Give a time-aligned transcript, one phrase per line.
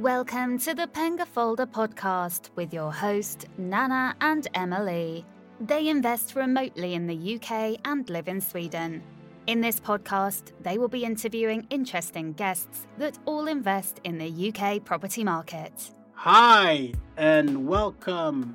[0.00, 5.26] Welcome to the Penga Folder podcast with your host, Nana and Emily.
[5.60, 9.02] They invest remotely in the UK and live in Sweden.
[9.46, 14.82] In this podcast, they will be interviewing interesting guests that all invest in the UK
[14.82, 15.90] property market.
[16.14, 18.54] Hi, and welcome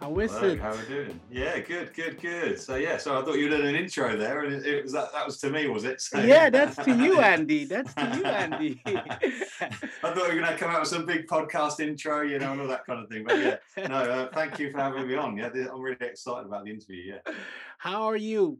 [0.00, 0.60] how is Hello, it?
[0.60, 1.20] How are we doing?
[1.30, 2.58] Yeah, good, good, good.
[2.58, 5.12] So yeah, so I thought you did an intro there, and it, it was that,
[5.12, 6.00] that was to me, was it?
[6.00, 7.64] So, yeah, that's to you, Andy.
[7.64, 8.80] That's to you, Andy.
[8.86, 12.52] I thought we were going to come out with some big podcast intro, you know,
[12.52, 13.24] and all that kind of thing.
[13.26, 13.56] But yeah,
[13.88, 15.36] no, uh, thank you for having me on.
[15.36, 17.14] Yeah, I'm really excited about the interview.
[17.14, 17.34] Yeah.
[17.78, 18.58] How are you?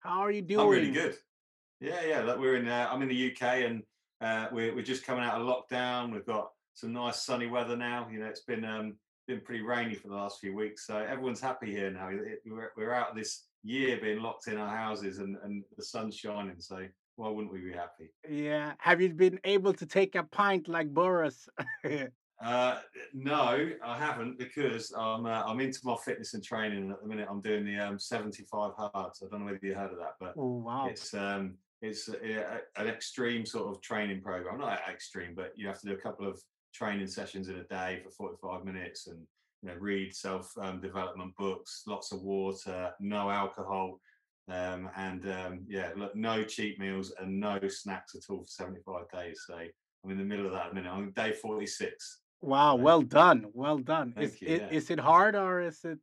[0.00, 0.60] How are you doing?
[0.60, 1.16] I'm really good.
[1.80, 2.36] Yeah, yeah.
[2.36, 2.66] We're in.
[2.66, 3.82] Uh, I'm in the UK, and
[4.20, 6.12] uh, we're we're just coming out of lockdown.
[6.12, 8.08] We've got some nice sunny weather now.
[8.10, 8.96] You know, it's been um,
[9.26, 12.10] been pretty rainy for the last few weeks, so everyone's happy here now.
[12.46, 16.56] We're, we're out this year being locked in our houses and, and the sun's shining,
[16.58, 18.10] so why wouldn't we be happy?
[18.28, 18.72] Yeah.
[18.78, 21.48] Have you been able to take a pint like Boris?
[22.44, 22.78] uh,
[23.12, 27.28] no, I haven't because I'm uh, I'm into my fitness and training at the minute.
[27.30, 28.90] I'm doing the um, 75 hard.
[28.94, 32.60] I don't know whether you heard of that, but oh wow, it's um, it's a,
[32.76, 34.58] an extreme sort of training program.
[34.58, 36.40] Not extreme, but you have to do a couple of
[36.74, 39.18] training sessions in a day for 45 minutes and
[39.62, 44.00] you know read self um, development books lots of water no alcohol
[44.50, 49.04] um, and um, yeah look no cheap meals and no snacks at all for 75
[49.12, 52.74] days so i'm in the middle of that at the minute i'm day 46 wow
[52.74, 54.68] well done well done is, you, yeah.
[54.70, 55.98] is it hard or is it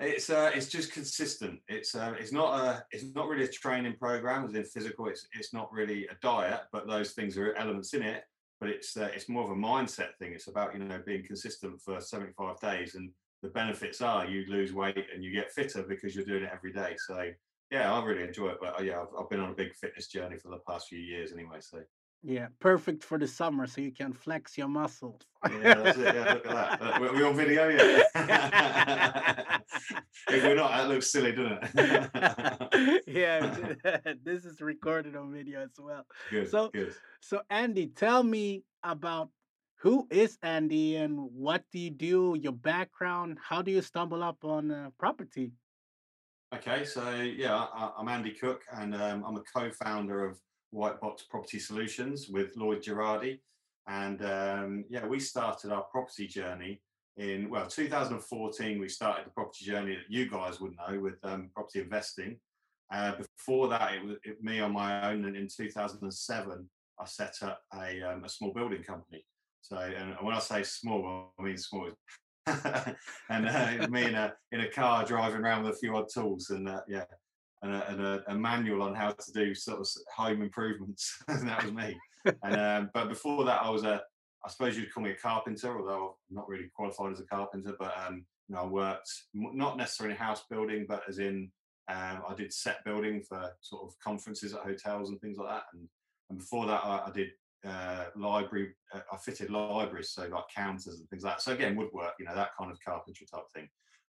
[0.00, 1.58] it's uh, it's just consistent.
[1.66, 5.08] It's uh, it's not a it's not really a training program as in physical.
[5.08, 8.22] It's it's not really a diet, but those things are elements in it
[8.60, 10.32] but it's uh, it's more of a mindset thing.
[10.32, 13.10] It's about you know being consistent for 75 days, and
[13.42, 16.72] the benefits are you lose weight and you get fitter because you're doing it every
[16.72, 16.96] day.
[17.06, 17.30] So
[17.70, 18.58] yeah, I really enjoy it.
[18.60, 20.98] But uh, yeah, I've, I've been on a big fitness journey for the past few
[20.98, 21.58] years anyway.
[21.60, 21.78] So
[22.22, 25.20] yeah, perfect for the summer, so you can flex your muscles.
[25.50, 26.14] yeah, that's it.
[26.14, 27.00] Yeah, look at that.
[27.00, 28.10] We're we on video yet?
[30.28, 33.04] if we're not, that looks silly, doesn't it?
[33.06, 36.04] yeah, this is recorded on video as well.
[36.30, 36.50] Good.
[36.50, 36.94] So, good.
[37.20, 39.30] so Andy, tell me about
[39.76, 42.36] who is Andy and what do you do?
[42.40, 43.38] Your background?
[43.40, 45.52] How do you stumble up on uh, property?
[46.52, 50.38] Okay, so yeah, I, am Andy Cook, and um, I'm a co-founder of
[50.70, 53.40] White Box Property Solutions with Lloyd Girardi.
[53.86, 56.80] And um, yeah, we started our property journey
[57.18, 61.50] in, well, 2014, we started the property journey that you guys would know with um,
[61.52, 62.38] property investing.
[62.92, 65.24] Uh, before that, it was it, me on my own.
[65.24, 66.68] And in 2007,
[67.00, 69.24] I set up a, um, a small building company.
[69.62, 71.90] So, and when I say small, I mean small.
[72.46, 76.48] and uh, me in a in a car driving around with a few odd tools,
[76.48, 77.04] and uh, yeah,
[77.62, 81.16] and, a, and a, a, manual on how to do sort of home improvements.
[81.28, 81.96] and that was me.
[82.42, 84.02] and um, but before that, I was a,
[84.44, 87.74] I suppose you'd call me a carpenter, although I'm not really qualified as a carpenter.
[87.78, 91.50] But um, you know, I worked not necessarily in house building, but as in
[91.88, 95.64] um, I did set building for sort of conferences at hotels and things like that.
[95.72, 95.88] And,
[96.30, 97.30] and before that, I, I did
[97.66, 98.74] uh, library.
[98.92, 101.42] Uh, I fitted libraries, so like counters and things like that.
[101.42, 103.68] So again, woodwork, you know, that kind of carpentry type thing.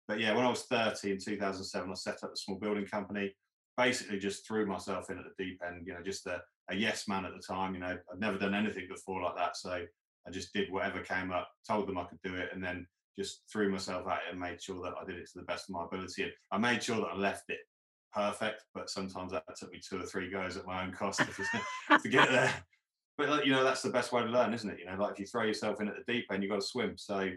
[0.09, 3.31] But yeah, when I was 30 in 2007, I set up a small building company.
[3.77, 5.85] Basically, just threw myself in at the deep end.
[5.85, 7.75] You know, just a, a yes man at the time.
[7.75, 11.31] You know, I'd never done anything before like that, so I just did whatever came
[11.31, 11.47] up.
[11.65, 12.87] Told them I could do it, and then
[13.19, 15.69] just threw myself at it and made sure that I did it to the best
[15.69, 16.23] of my ability.
[16.23, 17.59] And I made sure that I left it
[18.11, 21.97] perfect, but sometimes that took me two or three goes at my own cost to,
[21.99, 22.51] to get there.
[23.15, 24.79] But you know, that's the best way to learn, isn't it?
[24.79, 26.67] You know, like if you throw yourself in at the deep end, you've got to
[26.67, 26.93] swim.
[26.97, 27.29] So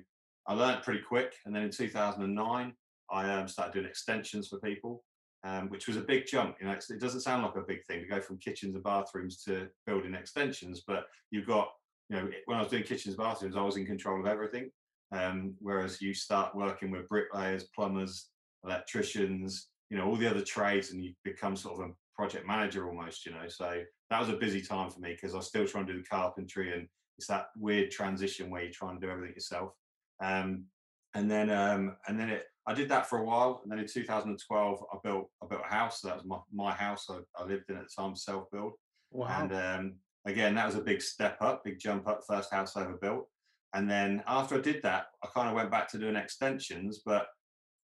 [0.46, 1.34] I learned pretty quick.
[1.46, 2.72] And then in 2009,
[3.10, 5.04] I um, started doing extensions for people,
[5.44, 6.56] um, which was a big jump.
[6.60, 9.42] You know, it doesn't sound like a big thing to go from kitchens and bathrooms
[9.44, 11.68] to building extensions, but you've got,
[12.08, 14.70] you know, when I was doing kitchens and bathrooms, I was in control of everything.
[15.12, 18.30] Um, whereas you start working with bricklayers, plumbers,
[18.64, 22.88] electricians, you know, all the other trades, and you become sort of a project manager
[22.88, 23.26] almost.
[23.26, 25.86] You know, so that was a busy time for me because I was still trying
[25.86, 26.88] to do the carpentry, and
[27.18, 29.72] it's that weird transition where you try and do everything yourself.
[30.22, 30.64] Um,
[31.14, 33.86] and then um, and then it, I did that for a while, and then in
[33.86, 36.00] 2012 I built I built a house.
[36.00, 38.74] So that was my, my house I, I lived in at the time, self build.
[39.10, 39.26] Wow.
[39.40, 42.22] And um, again, that was a big step up, big jump up.
[42.26, 43.28] First house I ever built.
[43.74, 47.26] And then after I did that, I kind of went back to doing extensions, but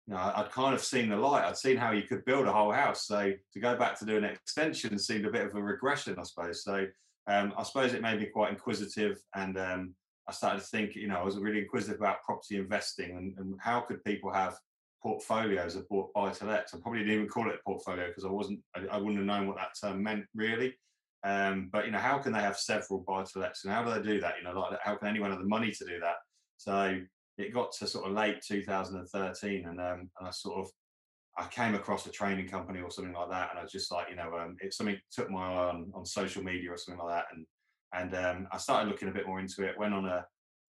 [0.08, 1.46] you know, I'd kind of seen the light.
[1.46, 3.08] I'd seen how you could build a whole house.
[3.08, 6.64] So to go back to doing extensions seemed a bit of a regression, I suppose.
[6.64, 6.86] So
[7.28, 9.96] um, I suppose it made me quite inquisitive and um,
[10.28, 13.56] I started to think, you know, I was really inquisitive about property investing and, and
[13.60, 14.58] how could people have
[15.02, 15.86] portfolios of
[16.16, 16.68] buy to let.
[16.74, 19.26] I probably didn't even call it a portfolio because I wasn't, I, I, wouldn't have
[19.26, 20.74] known what that term meant really.
[21.24, 23.92] Um, but you know, how can they have several buy to lets, and how do
[23.94, 24.36] they do that?
[24.38, 26.16] You know, like how can anyone have the money to do that?
[26.58, 27.00] So
[27.38, 30.72] it got to sort of late 2013, and, um, and I sort of
[31.38, 34.10] I came across a training company or something like that, and I was just like,
[34.10, 37.16] you know, um, it something took my eye on on social media or something like
[37.16, 37.46] that, and
[37.96, 39.78] and um, I started looking a bit more into it.
[39.78, 40.26] Went on a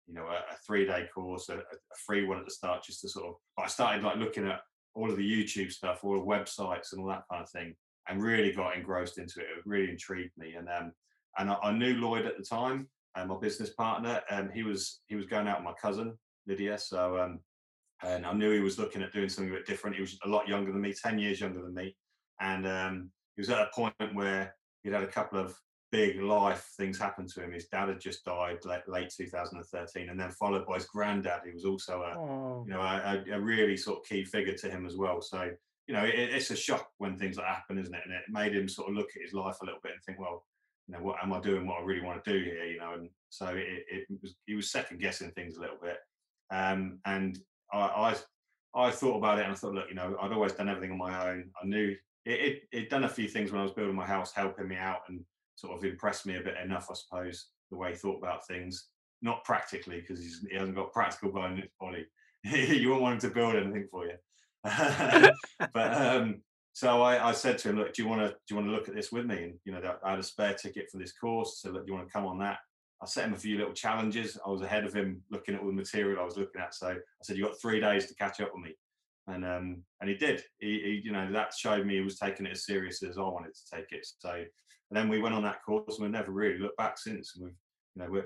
[0.06, 3.00] you know a, a three day course, a, a, free one at the start, just
[3.02, 3.34] to sort of.
[3.58, 4.60] I started like looking at
[4.94, 7.74] all of the YouTube stuff, all the websites, and all that kind of thing,
[8.08, 9.46] and really got engrossed into it.
[9.58, 10.92] It really intrigued me, and um,
[11.38, 15.00] and I, I knew Lloyd at the time, and my business partner, and he was
[15.08, 17.40] he was going out with my cousin Lydia, so um,
[18.04, 19.96] and I knew he was looking at doing something a bit different.
[19.96, 21.96] He was a lot younger than me, ten years younger than me,
[22.40, 25.56] and um, he was at a point where he'd had a couple of
[25.92, 27.52] big life things happened to him.
[27.52, 31.52] His dad had just died late, late 2013, and then followed by his granddad, who
[31.52, 32.64] was also a oh.
[32.66, 35.20] you know a, a, really sort of key figure to him as well.
[35.20, 35.50] So
[35.86, 38.02] you know it, it's a shock when things like happen, isn't it?
[38.04, 40.18] And it made him sort of look at his life a little bit and think,
[40.18, 40.44] well,
[40.88, 41.66] you know, what am I doing?
[41.66, 42.64] What I really want to do here?
[42.64, 45.98] You know, and so it, it was he was second guessing things a little bit.
[46.50, 47.38] Um, and
[47.72, 48.14] I, I,
[48.74, 50.98] I thought about it and I thought, look, you know, I'd always done everything on
[50.98, 51.50] my own.
[51.60, 54.32] I knew it, it, it done a few things when I was building my house,
[54.32, 55.24] helping me out and
[55.56, 58.88] sort of impressed me a bit enough, I suppose, the way he thought about things.
[59.22, 62.06] Not practically, because he hasn't got practical bone in his body.
[62.44, 64.16] you wouldn't want him to build anything for you.
[65.72, 66.42] but um,
[66.72, 68.72] so I, I, said to him, "Look, do you want to do you want to
[68.72, 71.12] look at this with me?" And you know, I had a spare ticket for this
[71.12, 72.58] course, so look, do you want to come on that?
[73.02, 74.38] I set him a few little challenges.
[74.44, 76.74] I was ahead of him looking at all the material I was looking at.
[76.74, 78.74] So I said, "You got three days to catch up with me,"
[79.26, 80.42] and um, and he did.
[80.58, 83.22] He, he, you know, that showed me he was taking it as serious as I
[83.22, 84.06] wanted to take it.
[84.18, 84.44] So
[84.90, 87.34] then we went on that course, and we've never really looked back since.
[87.34, 87.54] And we've,
[87.94, 88.22] you know, we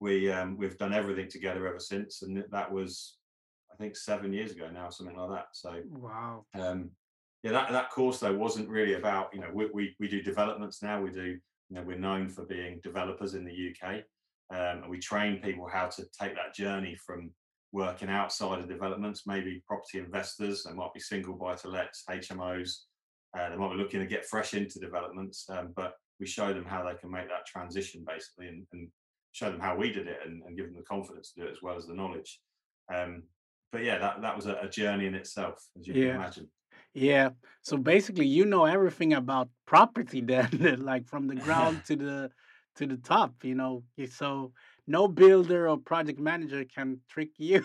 [0.00, 2.22] we um, we've done everything together ever since.
[2.22, 3.18] And that was,
[3.72, 5.46] I think, seven years ago now, something like that.
[5.52, 6.44] So wow.
[6.54, 6.90] Um,
[7.42, 9.30] yeah, that that course though wasn't really about.
[9.34, 11.00] You know, we we, we do developments now.
[11.00, 11.38] We do
[11.70, 14.02] you know, we're known for being developers in the UK,
[14.50, 17.30] um, and we train people how to take that journey from
[17.72, 22.86] working outside of developments, maybe property investors, there might be single buy to lets, HMOs,
[23.38, 26.64] uh, they might be looking to get fresh into developments, um, but we show them
[26.64, 28.88] how they can make that transition basically and, and
[29.32, 31.52] show them how we did it and, and, give them the confidence to do it
[31.52, 32.40] as well as the knowledge.
[32.92, 33.22] Um,
[33.72, 36.06] but yeah, that, that was a, a, journey in itself, as you yeah.
[36.06, 36.48] can imagine.
[36.92, 37.30] Yeah.
[37.62, 42.30] So basically, you know everything about property then, like from the ground to the
[42.76, 43.44] to the top.
[43.44, 44.52] You know, so
[44.88, 47.64] no builder or project manager can trick you.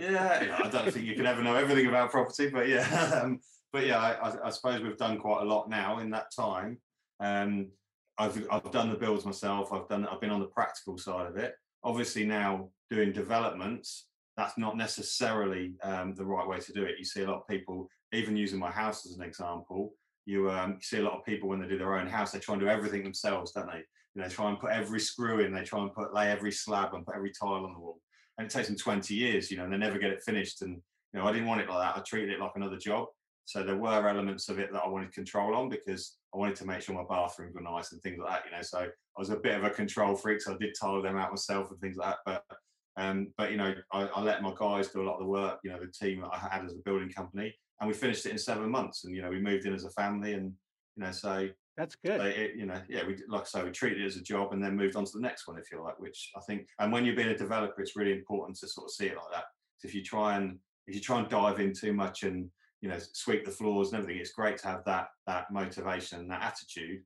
[0.00, 3.40] yeah, I don't think you can ever know everything about property, but yeah, um,
[3.74, 6.78] but yeah, I, I, suppose we've done quite a lot now in that time.
[7.18, 7.70] Um,
[8.16, 9.72] I've I've done the builds myself.
[9.72, 11.56] I've done I've been on the practical side of it.
[11.82, 14.06] Obviously now doing developments,
[14.36, 16.94] that's not necessarily um, the right way to do it.
[17.00, 19.92] You see a lot of people even using my house as an example,
[20.24, 22.54] you, um, see a lot of people when they do their own house, they try
[22.54, 23.82] and do everything themselves, don't they?
[24.14, 26.94] You know, try and put every screw in, they try and put lay every slab
[26.94, 27.98] and put every tile on the wall.
[28.38, 30.62] And it takes them 20 years, you know, and they never get it finished.
[30.62, 30.80] And,
[31.12, 31.98] you know, I didn't want it like that.
[31.98, 33.08] I treated it like another job.
[33.46, 36.66] So there were elements of it that I wanted control on because I wanted to
[36.66, 38.62] make sure my bathrooms were nice and things like that, you know.
[38.62, 41.30] So I was a bit of a control freak, so I did tile them out
[41.30, 42.42] myself and things like that.
[42.48, 42.56] But
[42.96, 45.58] um, but you know, I, I, let my guys do a lot of the work.
[45.64, 48.32] You know, the team that I had as a building company, and we finished it
[48.32, 49.04] in seven months.
[49.04, 50.52] And you know, we moved in as a family, and
[50.96, 52.20] you know, so that's good.
[52.20, 54.52] So it, you know, yeah, we like I say, we treated it as a job,
[54.52, 55.98] and then moved on to the next one, if you like.
[55.98, 58.92] Which I think, and when you're being a developer, it's really important to sort of
[58.92, 59.44] see it like that.
[59.78, 62.48] So if you try and if you try and dive in too much and
[62.84, 66.30] you know sweep the floors and everything, it's great to have that that motivation and
[66.30, 67.00] that attitude,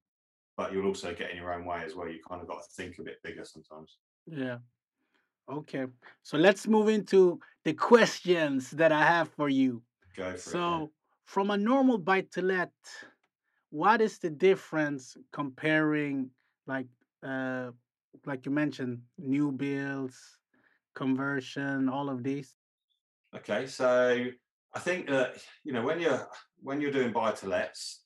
[0.56, 2.08] but you'll also get in your own way as well.
[2.08, 3.98] You kind of got to think a bit bigger sometimes.
[4.26, 4.58] Yeah.
[5.48, 5.86] Okay.
[6.24, 9.80] So let's move into the questions that I have for you.
[10.16, 10.90] Go for so, it,
[11.26, 12.72] from a normal buy to let,
[13.70, 16.28] what is the difference comparing
[16.66, 16.88] like
[17.22, 17.70] uh
[18.26, 20.18] like you mentioned new builds,
[20.96, 22.56] conversion, all of these?
[23.36, 24.26] Okay, so
[24.74, 26.28] I think that you know when you're
[26.60, 28.02] when you're doing buy to lets,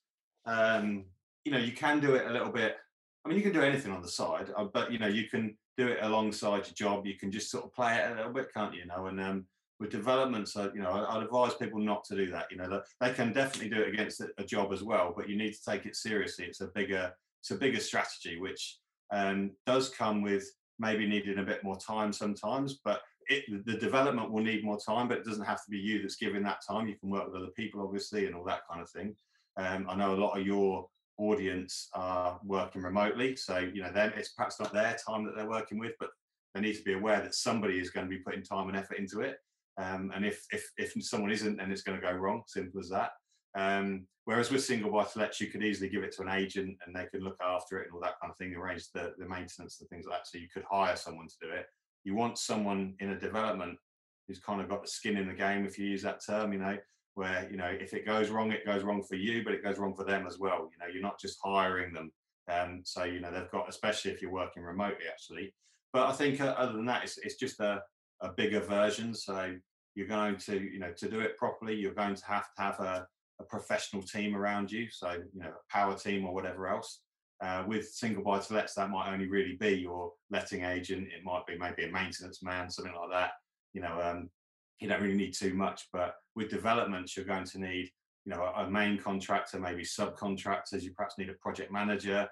[0.47, 1.05] um,
[1.45, 2.77] you know you can do it a little bit.
[3.25, 5.57] I mean, you can do anything on the side, uh, but you know you can
[5.77, 7.07] do it alongside your job.
[7.07, 8.81] You can just sort of play it a little bit, can't you?
[8.81, 9.47] You know, and um,
[9.83, 12.47] with developments, you know, I'd advise people not to do that.
[12.51, 15.53] You know, they can definitely do it against a job as well, but you need
[15.55, 16.45] to take it seriously.
[16.45, 18.79] It's a bigger, it's a bigger strategy, which
[19.13, 20.45] um, does come with
[20.79, 22.79] maybe needing a bit more time sometimes.
[22.85, 26.01] But it, the development will need more time, but it doesn't have to be you
[26.01, 26.89] that's giving that time.
[26.89, 29.15] You can work with other people, obviously, and all that kind of thing.
[29.57, 30.89] Um, I know a lot of your
[31.19, 35.49] audience are working remotely, so you know, then it's perhaps not their time that they're
[35.49, 36.11] working with, but
[36.55, 38.99] they need to be aware that somebody is going to be putting time and effort
[38.99, 39.37] into it.
[39.79, 42.43] Um, and if, if if someone isn't, then it's going to go wrong.
[42.47, 43.13] Simple as that.
[43.55, 46.77] Um, whereas with single buy to lets, you could easily give it to an agent
[46.87, 49.29] and they could look after it and all that kind of thing, arrange the, the
[49.29, 50.27] maintenance and things like that.
[50.27, 51.67] So you could hire someone to do it.
[52.05, 53.79] You want someone in a development
[54.27, 56.59] who's kind of got the skin in the game, if you use that term, you
[56.59, 56.77] know,
[57.15, 59.79] where, you know, if it goes wrong, it goes wrong for you, but it goes
[59.79, 60.71] wrong for them as well.
[60.73, 62.11] You know, you're not just hiring them.
[62.51, 65.55] Um, so, you know, they've got, especially if you're working remotely, actually.
[65.93, 67.83] But I think uh, other than that, it's, it's just a,
[68.21, 69.15] a bigger version.
[69.15, 69.55] So
[69.95, 72.81] you're going to, you know, to do it properly, you're going to have to have
[72.81, 73.07] a,
[73.41, 74.89] a professional team around you.
[74.91, 77.02] So, you know, a power team or whatever else.
[77.43, 81.09] Uh, with single buy to lets, that might only really be your letting agent.
[81.09, 83.33] It might be maybe a maintenance man, something like that.
[83.75, 84.31] You know, um,
[84.79, 85.89] you don't really need too much.
[85.93, 87.91] But with developments, you're going to need,
[88.25, 90.83] you know, a, a main contractor, maybe subcontractors.
[90.83, 92.29] You perhaps need a project manager.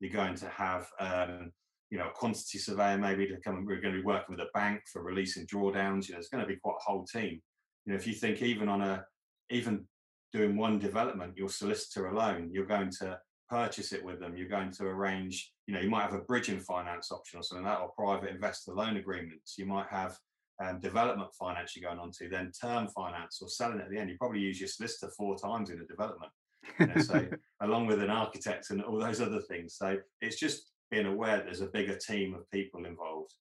[0.00, 1.52] You're going to have, um,
[1.90, 3.66] you know, a quantity surveyor maybe to come.
[3.66, 6.08] We're going to be working with a bank for releasing drawdowns.
[6.08, 7.42] You know, it's going to be quite a whole team.
[7.84, 9.04] You know, if you think even on a,
[9.50, 9.84] even
[10.32, 14.36] doing one development, your solicitor alone, you're going to purchase it with them.
[14.36, 17.64] You're going to arrange, you know, you might have a bridging finance option or something
[17.64, 19.54] like that, or private investor loan agreements.
[19.58, 20.16] You might have
[20.62, 24.10] um, development finance you're going on to, then term finance or selling at the end.
[24.10, 26.32] You probably use your solicitor four times in a development.
[26.78, 27.26] You know, so
[27.60, 29.76] along with an architect and all those other things.
[29.76, 33.34] So it's just being aware there's a bigger team of people involved.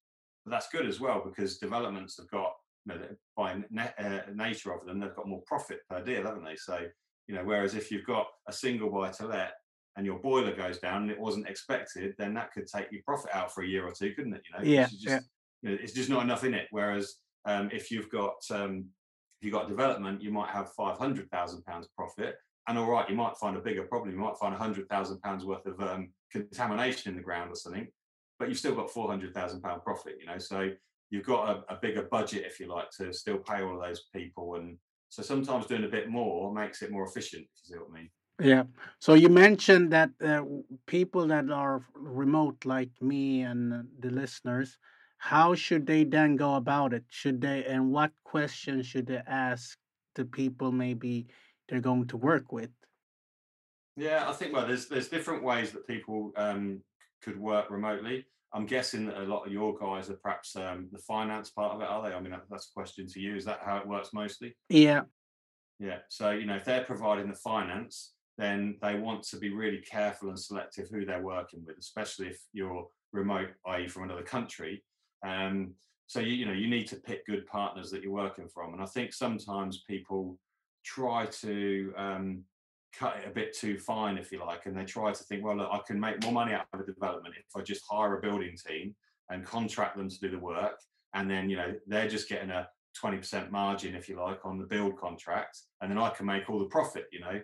[0.46, 2.52] But that's good as well because developments have got,
[2.86, 3.02] you know,
[3.38, 6.56] by uh, nature of them, they've got more profit per deal, haven't they?
[6.56, 6.80] So,
[7.28, 9.54] you know, whereas if you've got a single buy to let
[9.96, 13.32] and your boiler goes down and it wasn't expected, then that could take your profit
[13.34, 14.42] out for a year or two, couldn't it?
[14.50, 15.20] You know, yeah, just, yeah.
[15.62, 16.68] You know, it's just not enough in it.
[16.72, 18.86] Whereas um, if you've got um,
[19.40, 22.36] if you've got development, you might have five hundred thousand pounds profit,
[22.68, 24.12] and all right, you might find a bigger problem.
[24.12, 27.88] You might find hundred thousand pounds worth of um, contamination in the ground or something,
[28.40, 30.16] but you've still got four hundred thousand pound profit.
[30.20, 30.70] You know, so
[31.12, 34.06] you've got a, a bigger budget, if you like, to still pay all of those
[34.14, 34.78] people and
[35.14, 38.00] so sometimes doing a bit more makes it more efficient, if you see what I
[38.00, 38.10] mean.
[38.42, 38.64] Yeah.
[39.00, 40.44] So you mentioned that uh,
[40.86, 44.78] people that are remote, like me and the listeners,
[45.18, 47.04] how should they then go about it?
[47.10, 49.78] Should they, and what questions should they ask
[50.16, 51.28] the people maybe
[51.70, 52.70] they're going to work with?
[53.96, 56.82] Yeah, I think well, there's there's different ways that people um,
[57.22, 58.26] could work remotely.
[58.52, 61.82] I'm guessing that a lot of your guys are perhaps um, the finance part of
[61.82, 62.16] it, are they?
[62.16, 63.36] I mean, that's a question to you.
[63.36, 64.56] Is that how it works mostly?
[64.70, 65.02] Yeah.
[65.80, 66.00] Yeah.
[66.10, 70.30] So, you know, if they're providing the finance, then they want to be really careful
[70.30, 74.84] and selective who they're working with, especially if you're remote, i.e., from another country.
[75.26, 75.74] Um,
[76.08, 78.74] so, you, you know, you need to pick good partners that you're working from.
[78.74, 80.38] And I think sometimes people
[80.84, 82.44] try to um,
[82.98, 85.58] cut it a bit too fine, if you like, and they try to think, well,
[85.58, 88.22] look, I can make more money out of a development if I just hire a
[88.22, 88.96] building team
[89.30, 90.80] and contract them to do the work,
[91.14, 92.68] and then you know they're just getting a
[93.02, 96.60] 20% margin, if you like, on the build contract, and then I can make all
[96.60, 97.40] the profit, you know.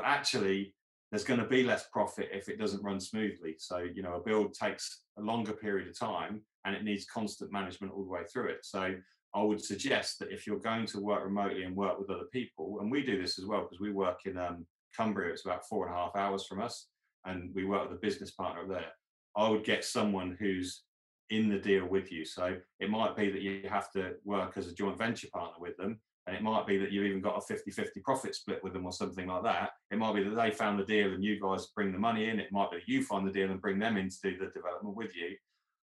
[0.00, 0.74] But actually,
[1.10, 3.56] there's going to be less profit if it doesn't run smoothly.
[3.58, 7.52] So, you know, a build takes a longer period of time and it needs constant
[7.52, 8.60] management all the way through it.
[8.62, 8.94] So,
[9.34, 12.78] I would suggest that if you're going to work remotely and work with other people,
[12.80, 14.66] and we do this as well because we work in um,
[14.96, 16.88] Cumbria, it's about four and a half hours from us,
[17.26, 18.90] and we work with a business partner there.
[19.36, 20.82] I would get someone who's
[21.28, 22.24] in the deal with you.
[22.24, 25.76] So it might be that you have to work as a joint venture partner with
[25.76, 26.00] them.
[26.30, 28.86] And it might be that you've even got a 50 50 profit split with them
[28.86, 29.70] or something like that.
[29.90, 32.38] It might be that they found the deal and you guys bring the money in.
[32.38, 34.46] It might be that you find the deal and bring them in to do the
[34.54, 35.34] development with you.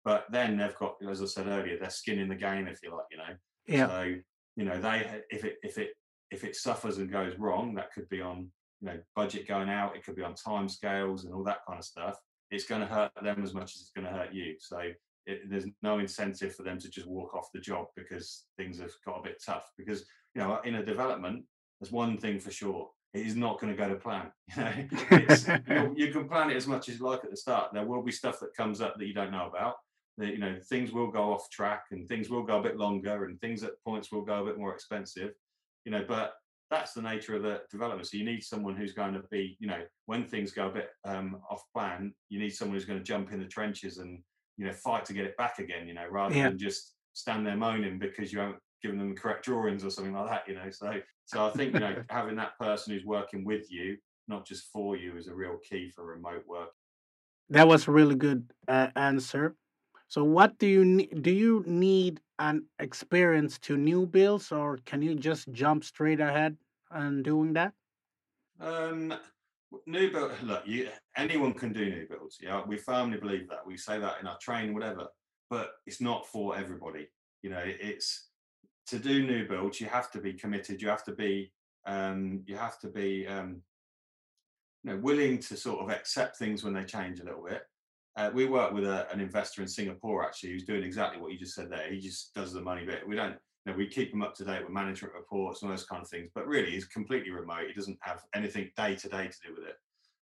[0.03, 2.91] But then they've got, as I said earlier, their skin in the game, if you
[2.91, 3.23] like, you know.
[3.67, 3.87] Yeah.
[3.87, 4.15] So,
[4.57, 5.91] you know, they if it if it
[6.29, 9.95] if it suffers and goes wrong, that could be on you know budget going out
[9.95, 12.17] it could be on time scales and all that kind of stuff
[12.51, 14.79] it's going to hurt them as much as it's going to hurt you so
[15.25, 18.91] it, there's no incentive for them to just walk off the job because things have
[19.05, 21.43] got a bit tough because you know in a development
[21.79, 24.63] there's one thing for sure it is not going to go to plan you,
[25.67, 28.03] know, you can plan it as much as you like at the start there will
[28.03, 29.75] be stuff that comes up that you don't know about
[30.17, 33.25] that you know things will go off track and things will go a bit longer
[33.25, 35.31] and things at points will go a bit more expensive
[35.85, 36.33] you know but
[36.73, 38.07] that's the nature of the development.
[38.07, 40.89] So you need someone who's going to be, you know, when things go a bit
[41.05, 44.19] um, off plan, you need someone who's going to jump in the trenches and,
[44.57, 46.49] you know, fight to get it back again, you know, rather yeah.
[46.49, 50.13] than just stand there moaning because you haven't given them the correct drawings or something
[50.13, 50.69] like that, you know.
[50.69, 50.93] So,
[51.25, 53.97] so I think, you know, having that person who's working with you,
[54.27, 56.69] not just for you, is a real key for remote work.
[57.49, 59.55] That was a really good uh, answer.
[60.07, 61.23] So, what do you need?
[61.23, 66.57] Do you need an experience to new builds, or can you just jump straight ahead?
[66.93, 67.73] and doing that?
[68.61, 69.13] Um,
[69.85, 70.31] new build.
[70.43, 72.37] Look, you, anyone can do new builds.
[72.41, 73.65] Yeah, we firmly believe that.
[73.65, 75.07] We say that in our training, whatever.
[75.49, 77.07] But it's not for everybody.
[77.41, 78.29] You know, it's
[78.87, 79.79] to do new builds.
[79.79, 80.81] You have to be committed.
[80.81, 81.51] You have to be
[81.85, 83.61] um, you have to be um,
[84.83, 87.63] you know willing to sort of accept things when they change a little bit.
[88.15, 91.39] Uh, we work with a, an investor in Singapore actually who's doing exactly what you
[91.39, 91.91] just said there.
[91.91, 93.07] He just does the money bit.
[93.07, 93.35] We don't,
[93.65, 96.09] you know, we keep him up to date with management reports and those kind of
[96.09, 96.29] things.
[96.35, 97.67] But really, he's completely remote.
[97.67, 99.75] He doesn't have anything day to day to do with it.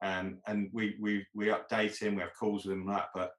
[0.02, 2.16] Um, and we we we update him.
[2.16, 3.08] We have calls with him and that.
[3.14, 3.32] But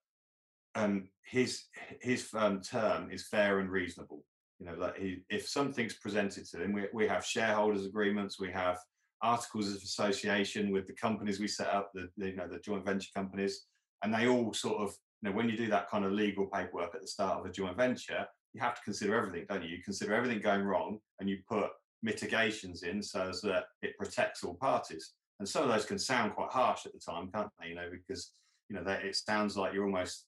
[0.75, 1.65] um, his
[2.01, 4.23] his um, term is fair and reasonable.
[4.61, 8.51] You know, that he, if something's presented to him, we, we have shareholders agreements, we
[8.51, 8.77] have
[9.23, 12.85] articles of association with the companies we set up, the, the you know the joint
[12.85, 13.65] venture companies,
[14.03, 16.93] and they all sort of you know when you do that kind of legal paperwork
[16.93, 19.69] at the start of a joint venture, you have to consider everything, don't you?
[19.69, 21.71] You consider everything going wrong, and you put
[22.03, 25.13] mitigations in so as that it protects all parties.
[25.39, 27.69] And some of those can sound quite harsh at the time, can't they?
[27.69, 28.31] You know, because
[28.69, 30.25] you know that it sounds like you're almost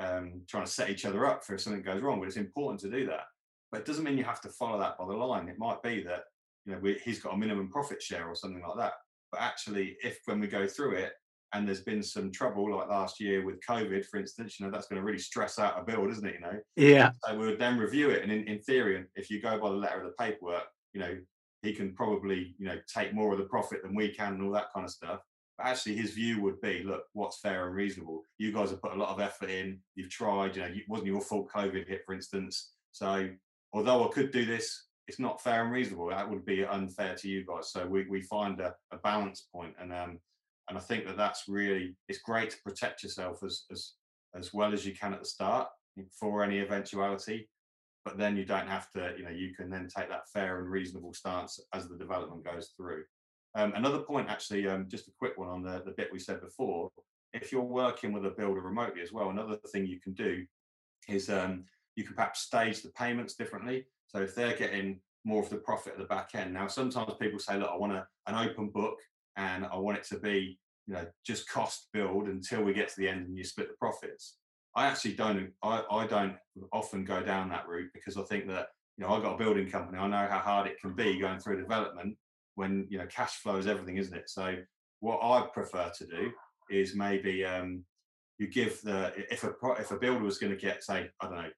[0.00, 2.18] um, trying to set each other up for if something goes wrong.
[2.18, 3.22] But it's important to do that.
[3.70, 5.48] But it doesn't mean you have to follow that by the line.
[5.48, 6.24] It might be that
[6.64, 8.94] you know we, he's got a minimum profit share or something like that.
[9.30, 11.12] But actually, if when we go through it
[11.54, 14.86] and there's been some trouble like last year with COVID, for instance, you know that's
[14.86, 16.34] going to really stress out a build, isn't it?
[16.34, 16.60] You know.
[16.76, 17.10] Yeah.
[17.24, 19.76] So we would then review it, and in, in theory, if you go by the
[19.76, 21.16] letter of the paperwork, you know
[21.62, 24.52] he can probably you know take more of the profit than we can and all
[24.52, 25.20] that kind of stuff.
[25.58, 28.22] But actually, his view would be, look, what's fair and reasonable?
[28.38, 29.80] You guys have put a lot of effort in.
[29.96, 30.54] You've tried.
[30.54, 32.70] You know, it wasn't your fault COVID hit, for instance.
[32.92, 33.28] So
[33.72, 36.08] although I could do this, it's not fair and reasonable.
[36.08, 37.70] That would be unfair to you guys.
[37.72, 40.18] So we, we find a, a balance point, and um,
[40.68, 43.94] and I think that that's really it's great to protect yourself as as
[44.34, 45.68] as well as you can at the start
[46.12, 47.48] for any eventuality.
[48.04, 50.70] But then you don't have to, you know, you can then take that fair and
[50.70, 53.04] reasonable stance as the development goes through.
[53.54, 56.40] Um, another point, actually, um, just a quick one on the, the bit we said
[56.40, 56.90] before.
[57.34, 60.46] If you're working with a builder remotely as well, another thing you can do
[61.08, 61.64] is um,
[61.98, 63.84] you can perhaps stage the payments differently.
[64.06, 66.54] So if they're getting more of the profit at the back end.
[66.54, 68.98] Now, sometimes people say, look, I want a, an open book
[69.36, 72.94] and I want it to be, you know, just cost build until we get to
[72.98, 74.36] the end and you split the profits.
[74.76, 76.36] I actually don't, I, I don't
[76.72, 79.68] often go down that route because I think that, you know, I've got a building
[79.68, 79.98] company.
[79.98, 82.16] I know how hard it can be going through development
[82.54, 84.30] when, you know, cash flow is everything, isn't it?
[84.30, 84.56] So
[85.00, 86.30] what I prefer to do
[86.70, 87.84] is maybe um,
[88.38, 91.36] you give the, if a, if a builder was going to get, say, I don't
[91.36, 91.50] know,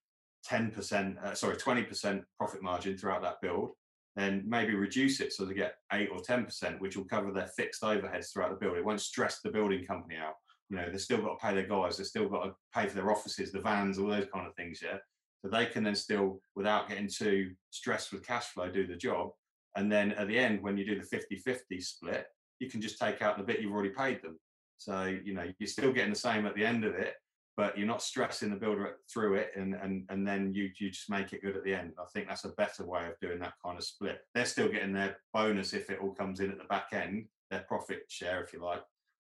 [0.48, 3.70] 10%, uh, sorry, 20% profit margin throughout that build,
[4.16, 7.82] then maybe reduce it so they get 8 or 10%, which will cover their fixed
[7.82, 8.76] overheads throughout the build.
[8.76, 10.34] It won't stress the building company out.
[10.68, 12.94] You know, they've still got to pay their guys, they've still got to pay for
[12.94, 14.98] their offices, the vans, all those kind of things, yeah?
[15.42, 19.30] So they can then still, without getting too stressed with cash flow, do the job.
[19.76, 22.26] And then at the end, when you do the 50 50 split,
[22.58, 24.38] you can just take out the bit you've already paid them.
[24.76, 27.14] So, you know, you're still getting the same at the end of it,
[27.60, 31.10] but you're not stressing the builder through it and and and then you you just
[31.10, 31.92] make it good at the end.
[31.98, 34.20] I think that's a better way of doing that kind of split.
[34.34, 37.66] They're still getting their bonus if it all comes in at the back end their
[37.68, 38.80] profit share if you like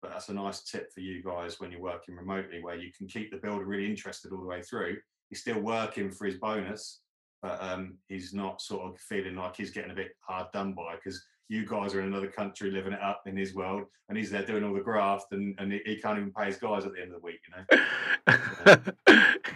[0.01, 3.07] but that's a nice tip for you guys when you're working remotely where you can
[3.07, 4.97] keep the builder really interested all the way through.
[5.29, 7.01] He's still working for his bonus
[7.41, 10.95] but um, he's not sort of feeling like he's getting a bit hard done by
[10.95, 14.29] because you guys are in another country living it up in his world and he's
[14.29, 16.93] there doing all the graft and, and he, he can't even pay his guys at
[16.93, 18.77] the end of the week you know?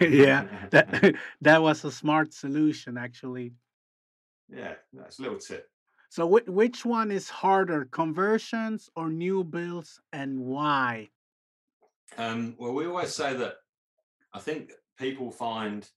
[0.00, 3.52] Yeah that that was a smart solution actually.
[4.52, 5.68] Yeah that's a little tip.
[6.10, 11.10] So wh- which one is harder conversions or new builds and why?
[12.18, 13.54] Um, well we always say that
[14.32, 15.88] i think people find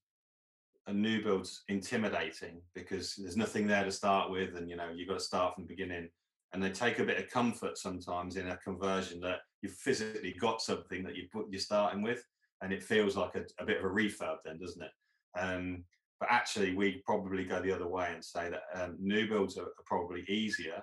[0.87, 5.09] a new build's intimidating because there's nothing there to start with, and you know you've
[5.09, 6.09] got to start from the beginning.
[6.53, 10.61] And they take a bit of comfort sometimes in a conversion that you've physically got
[10.61, 12.23] something that you put you're starting with,
[12.61, 14.91] and it feels like a, a bit of a refurb, then, doesn't it?
[15.39, 15.83] Um,
[16.19, 19.63] but actually, we probably go the other way and say that um, new builds are,
[19.65, 20.81] are probably easier,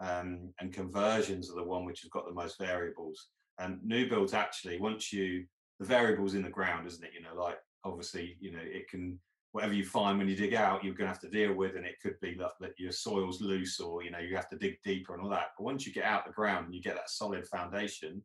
[0.00, 3.28] um, and conversions are the one which has got the most variables.
[3.58, 5.46] And new builds actually, once you
[5.80, 7.12] the variables in the ground, isn't it?
[7.14, 9.18] You know, like obviously, you know, it can
[9.56, 11.86] whatever you find when you dig out, you're going to have to deal with, and
[11.86, 15.14] it could be that, your soil's loose, or you know you have to dig deeper
[15.14, 15.52] and all that.
[15.56, 18.22] But once you get out the ground and you get that solid foundation,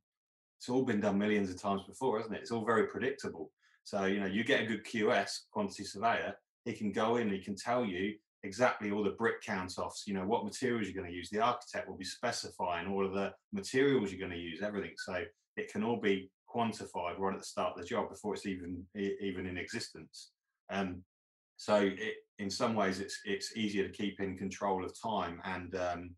[0.59, 2.41] it's all been done millions of times before, isn't it?
[2.41, 3.49] It's all very predictable.
[3.85, 7.31] So you know you get a good QS quantity surveyor, he can go in, and
[7.31, 11.01] he can tell you exactly all the brick count offs, you know, what materials you're
[11.01, 11.29] going to use.
[11.29, 14.95] The architect will be specifying all of the materials you're going to use, everything.
[14.97, 15.23] So
[15.55, 18.85] it can all be quantified right at the start of the job before it's even
[18.95, 20.31] even in existence.
[20.69, 21.03] Um,
[21.61, 25.75] so it, in some ways, it's it's easier to keep in control of time and
[25.75, 26.15] um,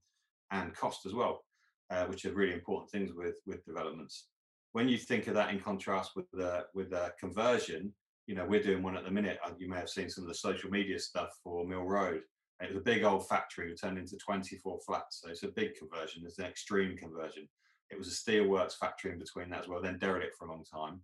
[0.51, 1.43] and cost as well,
[1.89, 4.27] uh, which are really important things with with developments.
[4.71, 7.93] When you think of that in contrast with the with the conversion,
[8.25, 9.37] you know we're doing one at the minute.
[9.45, 12.21] Uh, you may have seen some of the social media stuff for Mill Road,
[12.61, 15.19] It was a big old factory we turned into 24 flats.
[15.21, 16.23] So it's a big conversion.
[16.25, 17.49] It's an extreme conversion.
[17.89, 20.63] It was a steelworks factory in between that as well, then derelict for a long
[20.63, 21.01] time.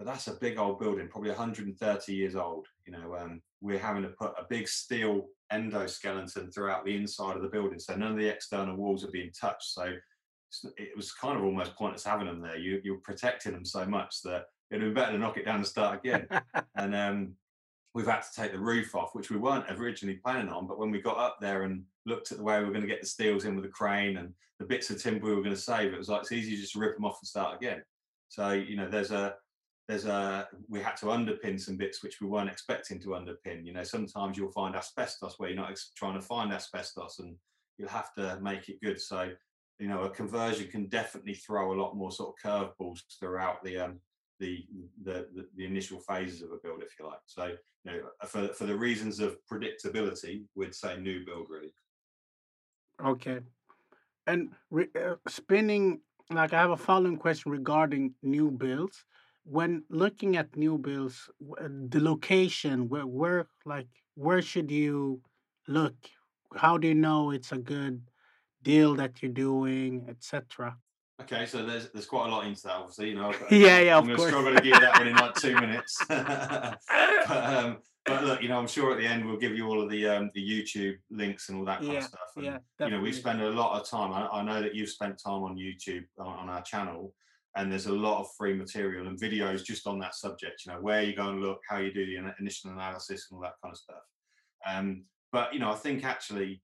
[0.00, 2.66] But that's a big old building, probably 130 years old.
[2.86, 7.42] You know, um, we're having to put a big steel endoskeleton throughout the inside of
[7.42, 7.78] the building.
[7.78, 9.74] So none of the external walls are being touched.
[9.74, 9.92] So
[10.78, 12.56] it was kind of almost pointless having them there.
[12.56, 15.66] You, you're protecting them so much that it'd be better to knock it down and
[15.66, 16.26] start again.
[16.76, 17.32] and um,
[17.92, 20.66] we've had to take the roof off, which we weren't originally planning on.
[20.66, 22.88] But when we got up there and looked at the way we were going to
[22.88, 25.54] get the steels in with the crane and the bits of timber we were going
[25.54, 27.82] to save, it was like it's easy just to rip them off and start again.
[28.30, 29.34] So you know, there's a
[29.90, 33.66] there's a we had to underpin some bits which we weren't expecting to underpin.
[33.66, 37.34] You know, sometimes you'll find asbestos where you're not trying to find asbestos, and
[37.76, 39.00] you'll have to make it good.
[39.00, 39.30] So
[39.80, 43.78] you know, a conversion can definitely throw a lot more sort of curveballs throughout the
[43.78, 44.00] um,
[44.38, 44.64] the,
[45.02, 45.26] the,
[45.56, 47.20] the initial phases of a build, if you like.
[47.26, 47.52] So,
[47.84, 51.72] you know, for for the reasons of predictability, we'd say new build really.
[53.04, 53.40] Okay,
[54.26, 56.00] and re, uh, spinning
[56.30, 59.04] like I have a following question regarding new builds.
[59.44, 65.22] When looking at new builds, the location where where like where should you
[65.66, 65.94] look?
[66.54, 68.02] How do you know it's a good
[68.62, 70.76] deal that you're doing, etc.?
[71.22, 73.10] Okay, so there's there's quite a lot into that, obviously.
[73.10, 75.54] You know, yeah, yeah, I'm going to struggle to give that one in like two
[75.54, 75.98] minutes.
[76.08, 76.76] but,
[77.28, 79.90] um, but look, you know, I'm sure at the end we'll give you all of
[79.90, 82.20] the um, the YouTube links and all that kind yeah, of stuff.
[82.36, 84.12] And, yeah, you know, we spend a lot of time.
[84.12, 87.14] I, I, know that you've spent time on YouTube on, on, our channel,
[87.56, 90.62] and there's a lot of free material and videos just on that subject.
[90.64, 93.42] You know, where you go and look, how you do the initial analysis, and all
[93.42, 94.02] that kind of stuff.
[94.66, 96.62] Um, but you know, I think actually,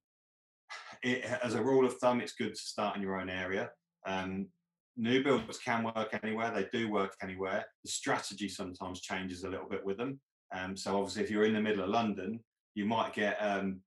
[1.03, 3.71] it, as a rule of thumb, it's good to start in your own area.
[4.07, 4.49] Um,
[4.97, 7.65] new builds can work anywhere; they do work anywhere.
[7.85, 10.21] The strategy sometimes changes a little bit with them.
[10.55, 12.41] Um, so obviously, if you're in the middle of London,
[12.75, 13.81] you might get um,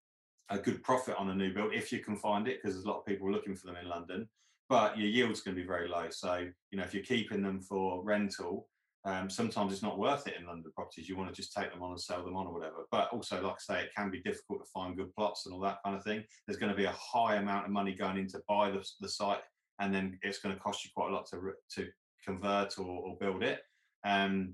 [0.49, 2.89] a good profit on a new build if you can find it, because there's a
[2.89, 4.27] lot of people looking for them in London.
[4.69, 6.07] But your yield's going to be very low.
[6.11, 8.67] So you know, if you're keeping them for rental,
[9.05, 11.09] um, sometimes it's not worth it in London properties.
[11.09, 12.85] You want to just take them on and sell them on or whatever.
[12.91, 15.61] But also, like I say, it can be difficult to find good plots and all
[15.61, 16.23] that kind of thing.
[16.45, 19.09] There's going to be a high amount of money going in to buy the, the
[19.09, 19.41] site
[19.79, 21.87] and then it's going to cost you quite a lot to to
[22.23, 23.61] convert or, or build it.
[24.05, 24.53] Um,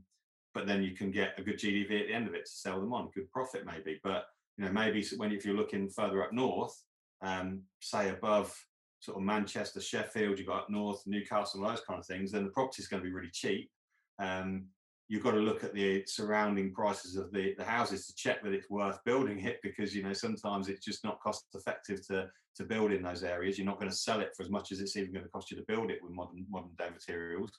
[0.53, 2.79] but then you can get a good GDV at the end of it to sell
[2.79, 3.99] them on, good profit maybe.
[4.03, 4.25] But
[4.57, 6.79] you know maybe when if you're looking further up north,
[7.21, 8.55] um, say above
[9.05, 12.49] sort of Manchester, Sheffield, you've got up north, Newcastle, those kind of things, then the
[12.49, 13.69] property is going to be really cheap.
[14.19, 14.65] Um,
[15.07, 18.53] you've got to look at the surrounding prices of the, the houses to check that
[18.53, 22.63] it's worth building it because you know sometimes it's just not cost effective to to
[22.63, 24.95] build in those areas you're not going to sell it for as much as it's
[24.95, 27.51] even going to cost you to build it with modern modern day materials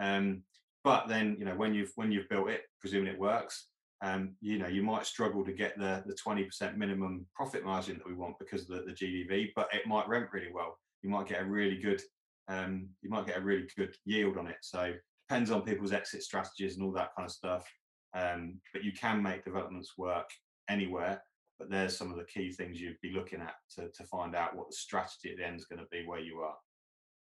[0.00, 0.42] um,
[0.82, 3.68] but then you know when you've when you've built it presuming it works
[4.02, 8.06] um, you know you might struggle to get the the 20% minimum profit margin that
[8.06, 11.28] we want because of the, the gdv but it might rent really well you might
[11.28, 12.00] get a really good
[12.48, 15.92] um, you might get a really good yield on it so it depends on people's
[15.92, 17.66] exit strategies and all that kind of stuff.
[18.14, 20.28] Um, but you can make developments work
[20.68, 21.22] anywhere.
[21.58, 24.54] But there's some of the key things you'd be looking at to, to find out
[24.54, 26.56] what the strategy at the end is going to be where you are.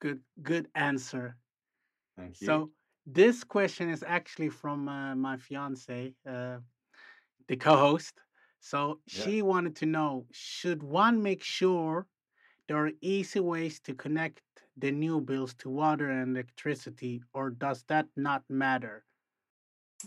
[0.00, 1.36] Good, good answer.
[2.16, 2.46] Thank you.
[2.46, 2.70] So
[3.06, 6.60] this question is actually from uh, my fiance, uh,
[7.48, 8.22] the co-host.
[8.60, 9.32] So Yeah.
[9.32, 12.08] she wanted to know: Should one make sure
[12.68, 14.42] there are easy ways to connect
[14.76, 19.06] the new builds to water and electricity, or does that not matter?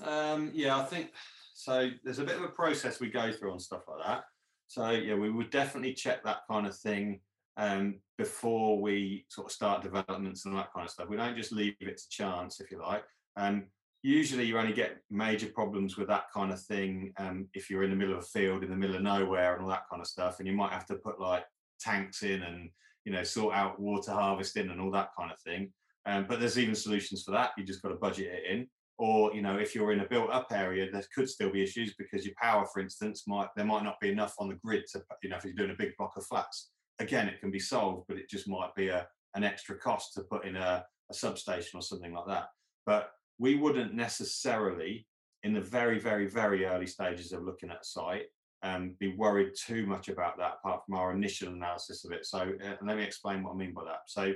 [0.02, 1.12] Um, yeah, I think
[1.54, 1.92] so.
[2.04, 4.24] There's a bit of a process we go through on stuff like that.
[4.68, 7.22] So yeah, we would definitely check that kind of thing
[7.58, 11.10] um, before we sort of start developments and that kind of stuff.
[11.10, 13.04] We don't just leave it to chance, if you like.
[13.36, 13.66] Um,
[14.02, 17.90] usually, you only get major problems with that kind of thing um, if you're in
[17.90, 20.08] the middle of a field, in the middle of nowhere, and all that kind of
[20.08, 20.40] stuff.
[20.40, 21.46] And you might have to put like
[21.80, 22.70] tanks in and
[23.06, 25.72] you know sort out water harvesting and all that kind of thing.
[26.06, 27.52] Um, but there's even solutions for that.
[27.58, 28.68] You just got to budget it in.
[29.00, 32.26] Or you know, if you're in a built-up area, there could still be issues because
[32.26, 35.30] your power, for instance, might there might not be enough on the grid to you
[35.30, 36.70] know if you're doing a big block of flats.
[37.00, 40.22] Again, it can be solved, but it just might be a an extra cost to
[40.22, 42.50] put in a, a substation or something like that.
[42.86, 45.08] But we wouldn't necessarily,
[45.44, 48.28] in the very, very, very early stages of looking at a site,
[48.62, 52.26] um, be worried too much about that apart from our initial analysis of it.
[52.26, 54.02] So uh, let me explain what I mean by that.
[54.08, 54.34] So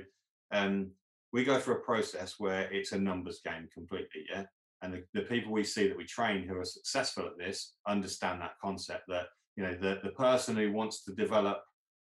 [0.52, 0.90] um,
[1.32, 4.44] we go through a process where it's a numbers game completely, yeah.
[4.82, 8.40] And the, the people we see that we train who are successful at this understand
[8.40, 11.62] that concept that you know the the person who wants to develop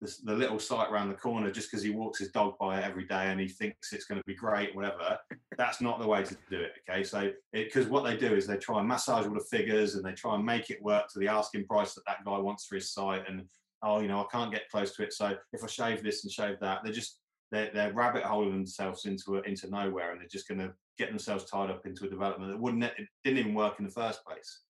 [0.04, 2.84] this, the little site around the corner just because he walks his dog by it
[2.84, 5.18] every day and he thinks it's going to be great, whatever.
[5.58, 6.74] That's not the way to do it.
[6.88, 10.06] Okay, so because what they do is they try and massage all the figures and
[10.06, 12.76] they try and make it work to the asking price that that guy wants for
[12.76, 13.44] his site, and
[13.82, 15.14] oh, you know, I can't get close to it.
[15.14, 17.20] So if I shave this and shave that, they're just
[17.52, 21.10] they're, they're rabbit holing themselves into a, into nowhere, and they're just going to get
[21.10, 24.26] themselves tied up into a development that wouldn't it didn't even work in the first
[24.26, 24.62] place.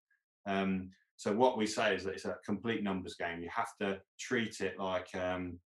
[0.45, 3.41] Um, so what we say is that it's a complete numbers game.
[3.41, 5.59] You have to treat it like um,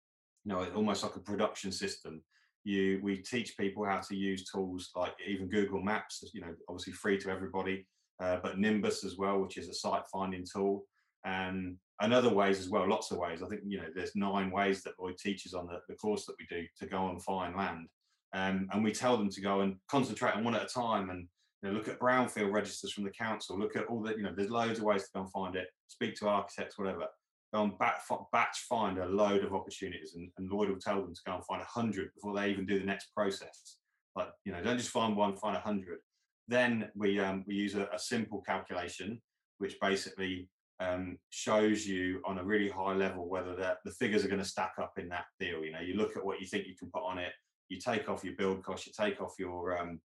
[0.44, 2.22] you know almost like a production system.
[2.64, 6.24] You we teach people how to use tools like even Google Maps.
[6.34, 7.86] You know, obviously free to everybody,
[8.20, 10.86] uh, but Nimbus as well, which is a site finding tool
[11.26, 13.42] and and other ways as well, lots of ways.
[13.42, 16.36] I think you know there's nine ways that Lloyd teaches on the, the course that
[16.40, 17.88] we do to go and find land,
[18.34, 21.28] um, and we tell them to go and concentrate on one at a time and
[21.66, 24.50] know, look at brownfield registers from the council, look at all the you know there's
[24.50, 27.08] loads of ways to go and find it, speak to architects, whatever.
[27.54, 28.02] Go and batch,
[28.34, 31.46] batch find a load of opportunities, and, and Lloyd will tell them to go and
[31.46, 33.78] find a hundred before they even do the next process.
[34.16, 36.00] Like you know, don't just find one, find a hundred.
[36.48, 39.22] Then we um, we use a, a simple calculation,
[39.60, 40.50] which basically
[40.80, 44.74] um, shows you on a really high level whether the figures are going to stack
[44.82, 45.64] up in that deal.
[45.64, 47.32] You know, you look at what you think you can put on it,
[47.70, 50.00] you take off your build cost, you take off your um,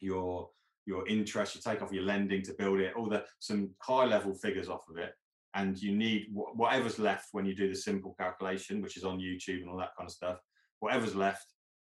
[0.00, 0.48] your
[0.86, 4.34] your interest, you take off your lending to build it, all the some high level
[4.34, 5.12] figures off of it,
[5.54, 9.62] and you need whatever's left when you do the simple calculation, which is on YouTube
[9.62, 10.38] and all that kind of stuff.
[10.80, 11.46] Whatever's left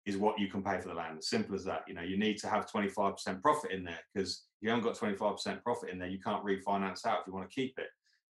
[0.06, 1.22] is what you can pay for the land.
[1.24, 1.82] Simple as that.
[1.88, 5.62] You know, you need to have 25% profit in there because you haven't got 25%
[5.64, 7.88] profit in there, you can't refinance out if you want to keep it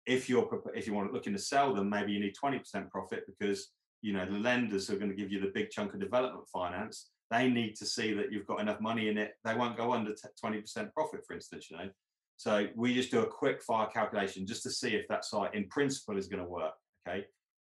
[0.08, 3.68] if you're if you want looking to sell them, maybe you need 20% profit because
[4.00, 7.10] you know the lenders are going to give you the big chunk of development finance.
[7.30, 9.34] They need to see that you've got enough money in it.
[9.44, 11.70] They won't go under 20% profit, for instance.
[11.70, 11.90] You know,
[12.36, 15.68] so we just do a quick fire calculation just to see if that site in
[15.68, 16.72] principle is going to work.
[17.06, 17.26] Okay,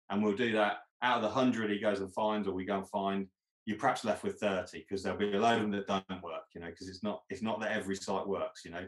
[0.09, 2.77] and we'll do that out of the hundred he goes and finds, or we go
[2.77, 3.27] and find.
[3.65, 6.45] You're perhaps left with 30 because there'll be a load of them that don't work.
[6.55, 8.65] You know, because it's not it's not that every site works.
[8.65, 8.85] You know,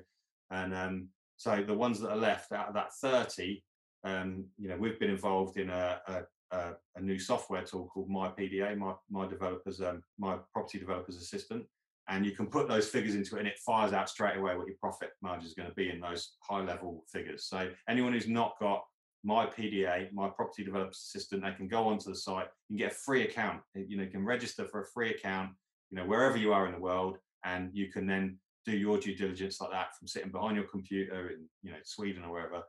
[0.50, 3.62] and um, so the ones that are left out of that 30,
[4.04, 6.22] um, you know, we've been involved in a, a,
[6.54, 11.18] a, a new software tool called My PDA, my my developers, um, my property developers
[11.18, 11.66] assistant,
[12.08, 14.68] and you can put those figures into it, and it fires out straight away what
[14.68, 17.46] your profit margin is going to be in those high level figures.
[17.46, 18.84] So anyone who's not got
[19.24, 22.96] my PDA, my property developers assistant, they can go onto the site and get a
[22.96, 23.62] free account.
[23.74, 25.52] You know, you can register for a free account,
[25.89, 29.16] you know, wherever you are in the world, and you can then do your due
[29.16, 32.63] diligence like that from sitting behind your computer in you know Sweden or wherever,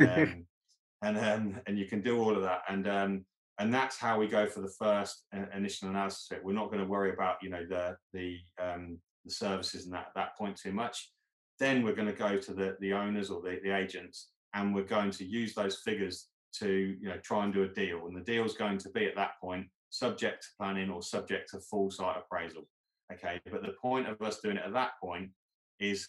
[0.00, 0.46] and um,
[1.02, 3.24] and, um, and you can do all of that, and um,
[3.58, 6.38] and that's how we go for the first initial analysis.
[6.42, 10.08] We're not going to worry about you know the the um, the services and that
[10.14, 11.10] that point too much.
[11.58, 14.84] Then we're going to go to the the owners or the, the agents, and we're
[14.84, 18.20] going to use those figures to you know try and do a deal, and the
[18.20, 21.90] deal is going to be at that point subject to planning or subject to full
[21.90, 22.62] site appraisal.
[23.12, 25.30] Okay, but the point of us doing it at that point
[25.78, 26.08] is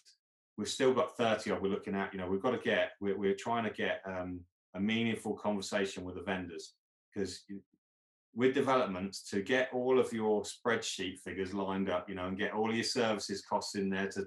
[0.56, 3.18] we've still got 30 of we're looking at, you know, we've got to get, we're,
[3.18, 4.40] we're trying to get um,
[4.74, 6.74] a meaningful conversation with the vendors
[7.12, 7.44] because
[8.34, 12.52] with developments to get all of your spreadsheet figures lined up, you know, and get
[12.52, 14.26] all your services costs in there to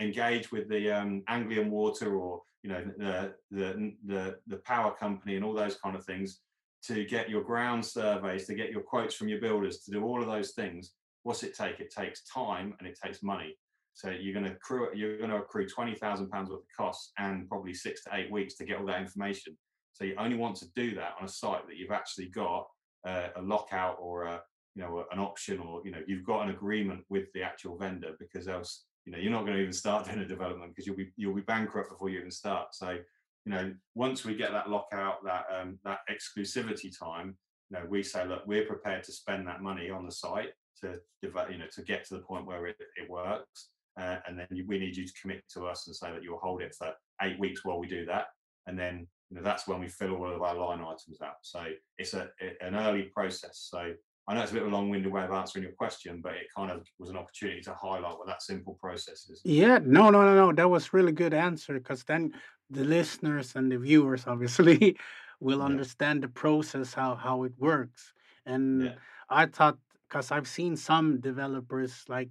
[0.00, 5.36] engage with the um, Anglian Water or you know the, the the the power company
[5.36, 6.40] and all those kind of things
[6.86, 10.20] to get your ground surveys, to get your quotes from your builders, to do all
[10.20, 11.80] of those things what's it take?
[11.80, 13.58] It takes time and it takes money.
[13.94, 17.12] So you're going to accrue you're going to accrue twenty thousand pounds worth of costs
[17.18, 19.56] and probably six to eight weeks to get all that information.
[19.94, 22.66] So you only want to do that on a site that you've actually got
[23.06, 24.42] uh, a lockout or a
[24.74, 28.12] you know an option or you know you've got an agreement with the actual vendor
[28.18, 30.96] because else you know you're not going to even start doing a development because you'll
[30.96, 32.74] be you'll be bankrupt before you even start.
[32.74, 37.36] So you know once we get that lockout that um, that exclusivity time,
[37.70, 41.00] you know we say look we're prepared to spend that money on the site to
[41.22, 43.70] develop, you know, to get to the point where it, it works.
[44.00, 46.62] Uh, and then we need you to commit to us and say that you'll hold
[46.62, 48.26] it for eight weeks while we do that.
[48.66, 51.38] And then, you know, that's when we fill all of our line items out.
[51.42, 51.64] So
[51.98, 52.28] it's a,
[52.60, 53.66] an early process.
[53.68, 53.92] So
[54.28, 56.46] I know it's a bit of a long-winded way of answering your question, but it
[56.56, 59.40] kind of was an opportunity to highlight what that simple process is.
[59.44, 60.52] Yeah, no, no, no, no.
[60.52, 62.32] That was really good answer because then
[62.70, 64.96] the listeners and the viewers obviously
[65.40, 65.64] will yeah.
[65.64, 68.12] understand the process how how it works.
[68.46, 68.94] And yeah.
[69.28, 72.28] I thought because I've seen some developers like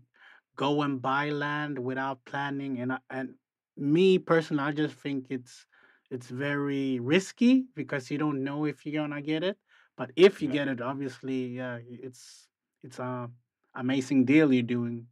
[0.56, 3.34] go and buy land without planning, and and
[3.76, 5.66] me personally, I just think it's
[6.14, 9.58] it's very risky because you don't know if you're gonna get it.
[9.98, 12.48] But if you get it, obviously, yeah, it's
[12.84, 13.30] it's a
[13.76, 15.08] amazing deal you're doing.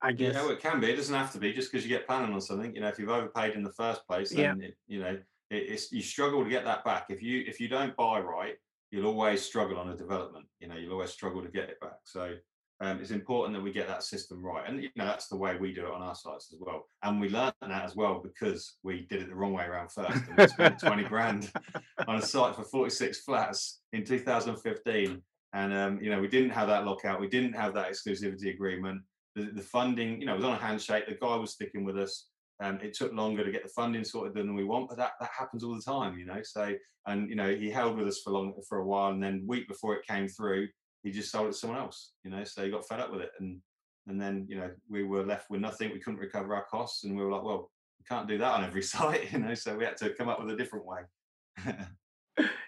[0.00, 0.34] I guess.
[0.34, 0.90] Yeah, well, it can be.
[0.90, 2.74] It doesn't have to be just because you get planning on something.
[2.74, 4.66] You know, if you've overpaid in the first place, then yeah.
[4.66, 5.18] it, you know
[5.50, 7.06] it, it's you struggle to get that back.
[7.08, 8.56] If you if you don't buy right,
[8.90, 10.46] you'll always struggle on a development.
[10.60, 11.98] You know, you'll always struggle to get it back.
[12.04, 12.34] So
[12.80, 14.62] um, it's important that we get that system right.
[14.66, 16.86] And you know, that's the way we do it on our sites as well.
[17.02, 20.22] And we learned that as well because we did it the wrong way around first.
[20.28, 21.50] And we spent 20 grand
[22.06, 25.20] on a site for 46 flats in 2015.
[25.54, 29.02] And um, you know, we didn't have that lockout, we didn't have that exclusivity agreement.
[29.34, 31.08] The, the funding, you know, was on a handshake.
[31.08, 32.28] The guy was sticking with us.
[32.60, 35.30] Um, it took longer to get the funding sorted than we want, but that, that
[35.36, 36.40] happens all the time, you know.
[36.42, 36.74] So,
[37.06, 39.68] and you know, he held with us for long for a while, and then week
[39.68, 40.68] before it came through,
[41.02, 42.44] he just sold it to someone else, you know.
[42.44, 43.60] So he got fed up with it, and
[44.06, 45.92] and then you know we were left with nothing.
[45.92, 48.64] We couldn't recover our costs, and we were like, well, we can't do that on
[48.64, 49.54] every site, you know.
[49.54, 51.00] So we had to come up with a different way.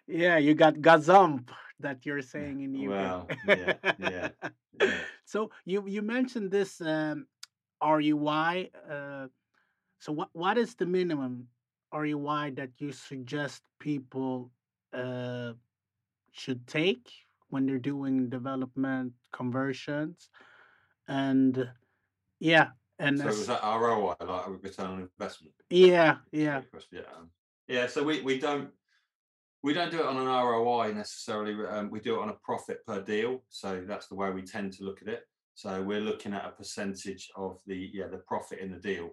[0.07, 2.89] yeah, you got gazump that you're saying in UK.
[2.89, 4.29] Well, yeah, yeah,
[4.81, 4.91] yeah.
[5.25, 7.27] So you you mentioned this um,
[7.83, 8.71] RUI.
[8.91, 9.29] Uh,
[10.01, 11.47] so what what is the minimum
[11.93, 14.51] RUI that you suggest people
[14.93, 15.53] uh,
[16.33, 17.11] should take
[17.51, 20.29] when they're doing development conversions?
[21.09, 21.69] And
[22.39, 25.55] yeah, and So it was as, that ROI, like a return on investment?
[25.69, 26.63] yeah, yeah.
[26.93, 27.31] Yeah, um,
[27.69, 27.87] yeah.
[27.87, 28.71] So we we don't
[29.63, 31.67] we don't do it on an ROI necessarily.
[31.67, 33.43] Um, we do it on a profit per deal.
[33.49, 35.25] So that's the way we tend to look at it.
[35.55, 39.11] So we're looking at a percentage of the yeah the profit in the deal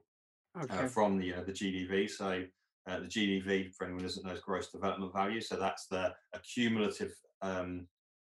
[0.69, 2.09] uh, from the uh, the GDV.
[2.09, 2.43] So
[2.87, 5.41] uh, the GDV, for anyone who doesn't know, is gross development value.
[5.41, 7.87] So that's the accumulative um,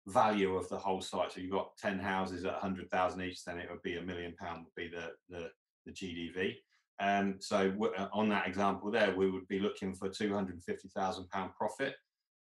[0.07, 1.33] value of the whole site.
[1.33, 4.64] So you've got ten houses at 100,000 each, then it would be a million pound
[4.64, 5.51] would be the the,
[5.87, 6.55] the GDV.
[7.01, 11.51] Um, so w- uh, on that example there, we would be looking for 250,000 pound
[11.59, 11.95] profit.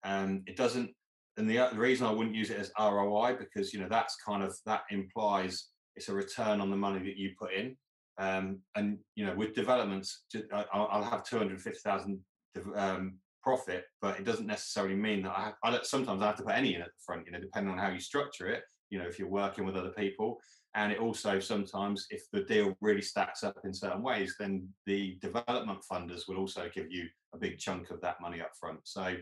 [0.02, 0.90] Um, it doesn't,
[1.36, 4.16] and the, o- the reason I wouldn't use it as ROI because you know that's
[4.16, 7.76] kind of that implies it's a return on the money that you put in.
[8.18, 10.24] Um, and you know, with developments,
[10.72, 12.18] I'll, have 250,000
[12.54, 16.26] dev- um, profit, but it doesn't necessarily mean that I, have, I don't, sometimes I
[16.26, 18.48] have to put any in at the front, you know, depending on how you structure
[18.48, 20.38] it, you know, if you're working with other people.
[20.74, 25.18] And it also sometimes, if the deal really stacks up in certain ways, then the
[25.20, 28.78] development funders will also give you a big chunk of that money up front.
[28.84, 29.16] So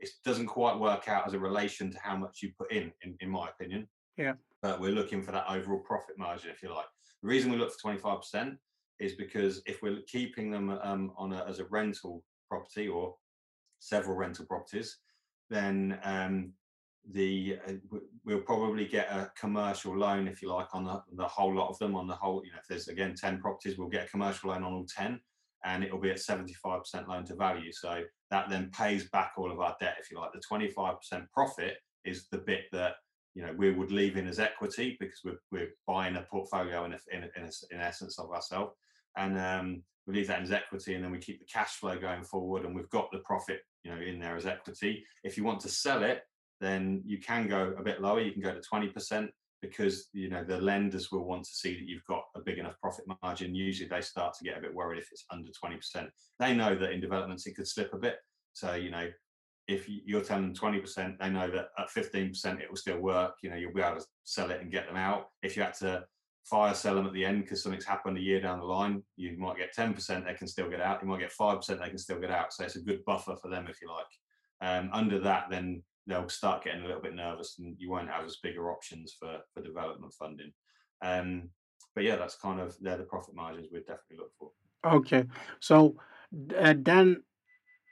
[0.00, 3.16] it doesn't quite work out as a relation to how much you put in, in,
[3.20, 3.88] in my opinion.
[4.16, 4.34] Yeah.
[4.62, 6.86] But we're looking for that overall profit margin, if you like.
[7.22, 8.56] The reason we look for 25%
[9.00, 13.14] is because if we're keeping them um, on a, as a rental property or
[13.78, 14.98] several rental properties,
[15.50, 16.52] then um,
[17.10, 17.72] the uh,
[18.24, 21.78] we'll probably get a commercial loan, if you like, on the, the whole lot of
[21.78, 21.94] them.
[21.96, 24.62] On the whole, you know, if there's again 10 properties, we'll get a commercial loan
[24.62, 25.20] on all 10
[25.64, 27.72] and it'll be at 75% loan to value.
[27.72, 30.30] So that then pays back all of our debt, if you like.
[30.32, 30.96] The 25%
[31.32, 32.94] profit is the bit that
[33.34, 36.92] you know we would leave in as equity because we're, we're buying a portfolio in,
[36.92, 38.72] a, in, a- in, a in essence of ourselves
[39.16, 42.24] and um, we leave that as equity and then we keep the cash flow going
[42.24, 45.60] forward and we've got the profit you know in there as equity if you want
[45.60, 46.22] to sell it
[46.60, 49.28] then you can go a bit lower you can go to 20%
[49.60, 52.80] because you know the lenders will want to see that you've got a big enough
[52.80, 56.08] profit margin usually they start to get a bit worried if it's under 20%
[56.40, 58.16] they know that in developments it could slip a bit
[58.54, 59.08] so you know
[59.68, 63.34] if you're telling them 20%, they know that at 15% it will still work.
[63.42, 65.26] You know, you'll be able to sell it and get them out.
[65.42, 66.06] If you had to
[66.44, 69.36] fire sell them at the end because something's happened a year down the line, you
[69.38, 71.02] might get 10%, they can still get out.
[71.02, 72.52] You might get 5%, they can still get out.
[72.52, 74.06] So it's a good buffer for them, if you like.
[74.60, 78.24] Um, under that, then they'll start getting a little bit nervous and you won't have
[78.24, 80.52] as bigger options for, for development funding.
[81.02, 81.50] Um,
[81.94, 84.50] but yeah, that's kind of, they're the profit margins we'd definitely look for.
[84.84, 85.24] okay.
[85.60, 85.96] So
[86.58, 87.22] uh, then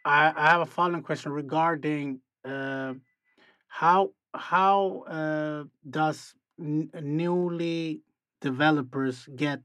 [0.04, 2.94] I, I have a following question regarding uh,
[3.68, 8.02] how how uh, does newly
[8.40, 9.62] developers get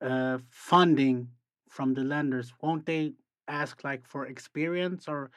[0.00, 1.28] uh, funding
[1.68, 2.52] from the lenders?
[2.60, 3.14] Won't they
[3.48, 5.30] ask like for experience, or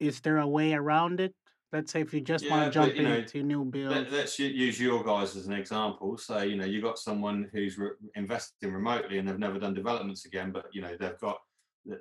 [0.00, 1.34] is there a way around it?
[1.72, 4.12] Let's say if you just want to jump but you know, into new Let, builds.
[4.12, 6.16] let's use your guys as an example.
[6.16, 10.24] So, you know, you've got someone who's re- investing remotely and they've never done developments
[10.24, 11.38] again, but you know, they've got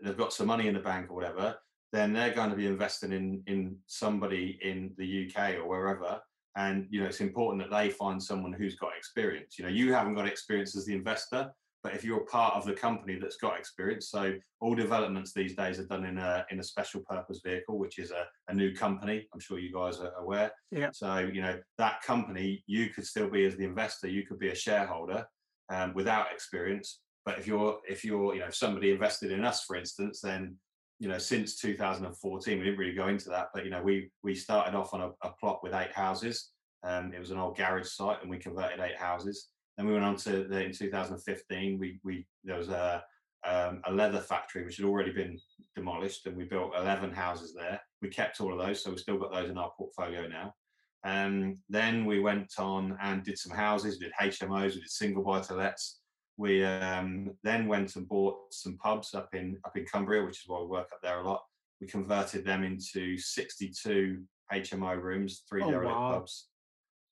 [0.04, 1.56] they've got some money in the bank or whatever.
[1.92, 6.22] Then they're going to be investing in in somebody in the UK or wherever.
[6.56, 9.58] And you know, it's important that they find someone who's got experience.
[9.58, 11.52] You know, you haven't got experience as the investor,
[11.84, 15.80] but if you're part of the company that's got experience, so all developments these days
[15.80, 19.28] are done in a in a special purpose vehicle, which is a, a new company.
[19.34, 20.52] I'm sure you guys are aware.
[20.72, 20.92] Yeah.
[20.94, 24.50] So you know that company, you could still be as the investor, you could be
[24.50, 25.26] a shareholder
[25.70, 27.00] um, without experience.
[27.26, 30.56] But if you're if you're you know if somebody invested in us, for instance, then
[31.04, 34.34] you know since 2014 we didn't really go into that, but you know we we
[34.34, 36.52] started off on a, a plot with eight houses.
[36.82, 39.50] Um, it was an old garage site, and we converted eight houses.
[39.76, 41.78] Then we went on to the, in 2015.
[41.78, 43.04] We we there was a
[43.46, 45.38] um, a leather factory which had already been
[45.76, 47.82] demolished, and we built 11 houses there.
[48.02, 50.54] We kept all of those, so we've still got those in our portfolio now.
[51.04, 55.22] Um, then we went on and did some houses, we did HMOs, we did single
[55.22, 56.00] buy to lets.
[56.38, 60.48] We um, then went and bought some pubs up in up in Cumbria, which is
[60.48, 61.44] why we work up there a lot.
[61.80, 66.12] We converted them into 62 HMO rooms, three Oh, derelict wow.
[66.14, 66.48] pubs.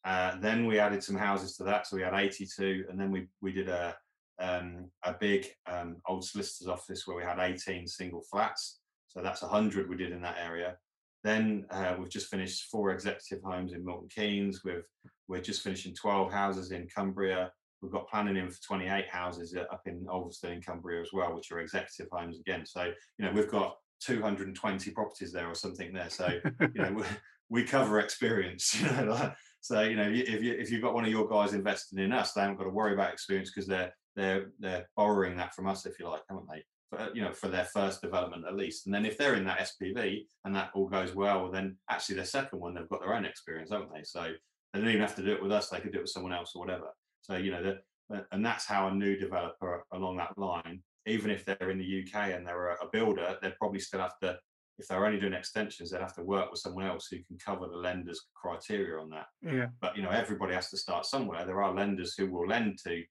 [0.03, 3.28] Uh, then we added some houses to that, so we had 82, and then we
[3.41, 3.95] we did a
[4.39, 8.80] um, a big um, old solicitor's office where we had 18 single flats.
[9.07, 10.78] So that's 100 we did in that area.
[11.24, 14.61] Then uh, we've just finished four executive homes in Milton Keynes.
[14.63, 14.84] We've
[15.28, 17.51] we're just finishing 12 houses in Cumbria.
[17.82, 21.36] We've got planning in for 28 houses uh, up in Ulverston in Cumbria as well,
[21.36, 22.65] which are executive homes again.
[22.65, 26.09] So you know we've got 220 properties there or something there.
[26.09, 27.03] So you know we,
[27.49, 28.75] we cover experience.
[28.82, 29.32] You know,
[29.63, 32.34] so you know if you if you've got one of your guys investing in us,
[32.34, 35.86] they haven't got to worry about experience because they're they're they're borrowing that from us
[35.86, 36.63] if you like, haven't they?
[36.89, 38.86] For, you know, for their first development at least.
[38.86, 42.25] And then if they're in that SPV and that all goes well, then actually their
[42.25, 44.03] second one they've got their own experience, haven't they?
[44.03, 44.32] So
[44.73, 46.34] they don't even have to do it with us; they could do it with someone
[46.34, 46.88] else or whatever.
[47.22, 47.78] So you know,
[48.13, 52.03] uh, and that's how a new developer along that line, even if they're in the
[52.03, 54.38] UK and they're a, a builder, they'd probably still have to.
[54.80, 57.67] If they're only doing extensions, they'd have to work with someone else who can cover
[57.67, 59.67] the lender's criteria on that yeah.
[59.80, 63.03] but you know everybody has to start somewhere there are lenders who will lend to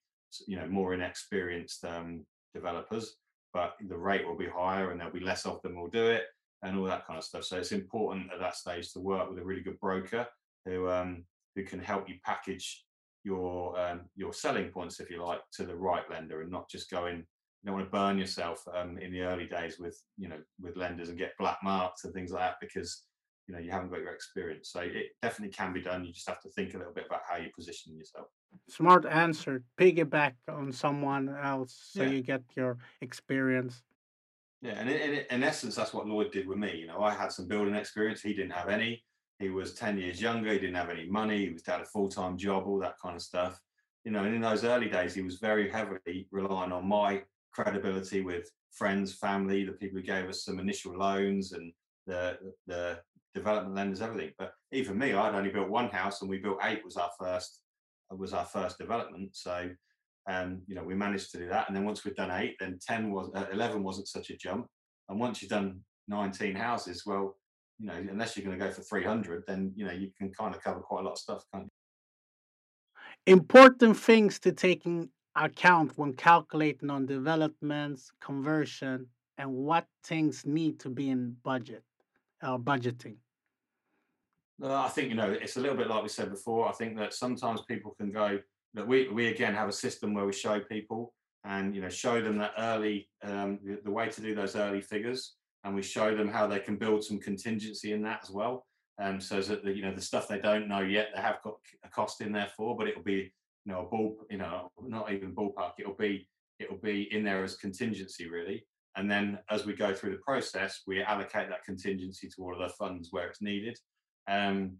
[0.47, 3.17] you know more inexperienced um, developers
[3.53, 6.25] but the rate will be higher and there'll be less of them will do it
[6.63, 9.39] and all that kind of stuff so it's important at that stage to work with
[9.39, 10.27] a really good broker
[10.67, 11.25] who um,
[11.57, 12.85] who can help you package
[13.25, 16.91] your um, your selling points if you like to the right lender and not just
[16.91, 17.19] going.
[17.19, 20.77] you don't want to burn yourself um, in the early days with you know with
[20.77, 23.05] lenders and get black marks and things like that because
[23.47, 26.29] you know you haven't got your experience so it definitely can be done you just
[26.29, 28.27] have to think a little bit about how you position yourself
[28.69, 29.63] Smart answer.
[29.79, 32.11] Piggyback on someone else so Yeah.
[32.11, 33.83] you get your experience.
[34.63, 37.13] yeah and in, in, in essence that's what lloyd did with me you know i
[37.23, 38.93] had some building experience he didn't have any
[39.41, 42.37] he was 10 years younger he didn't have any money he was had a full-time
[42.37, 43.61] job all that kind of stuff
[44.05, 47.23] you know and in those early days he was very heavily relying on my
[47.53, 51.73] credibility with friends family the people who gave us some initial loans and
[52.07, 52.99] the the
[53.35, 56.85] development lenders everything but even me i'd only built one house and we built eight
[56.85, 57.63] was our first
[58.11, 59.71] was our first development so
[60.29, 61.67] um, you know, we managed to do that.
[61.69, 64.67] And then once we'd done eight, then 10 was, uh, 11 wasn't such a jump.
[65.09, 67.37] And once you've done 19 houses, well,
[67.81, 70.55] you know, unless you're going to go for 300, then, you know, you can kind
[70.55, 71.71] of cover quite a lot of stuff, can't you?
[73.33, 79.07] Important things to take in account when calculating on developments, conversion,
[79.39, 81.83] and what things need to be in budget
[82.43, 83.17] or budgeting.
[84.63, 86.69] Uh, I think, you know, it's a little bit like we said before.
[86.69, 88.39] I think that sometimes people can go,
[88.75, 91.15] that we, we again have a system where we show people
[91.45, 94.83] and, you know, show them that early, um, the, the way to do those early
[94.83, 95.37] figures.
[95.65, 98.67] And we show them how they can build some contingency in that as well.
[99.01, 101.55] Um, so that the, you know the stuff they don't know yet, they have got
[101.85, 103.33] a cost in there for, but it'll be
[103.65, 105.73] you know a ball, you know, not even ballpark.
[105.79, 108.67] It'll be it'll be in there as contingency really.
[108.97, 112.59] And then as we go through the process, we allocate that contingency to all of
[112.69, 113.79] the funds where it's needed.
[114.29, 114.77] Um,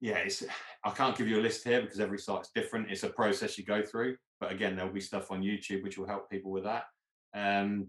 [0.00, 0.44] yeah, it's
[0.84, 2.90] I can't give you a list here because every site's different.
[2.90, 4.16] It's a process you go through.
[4.38, 6.84] But again, there'll be stuff on YouTube which will help people with that.
[7.34, 7.88] Um,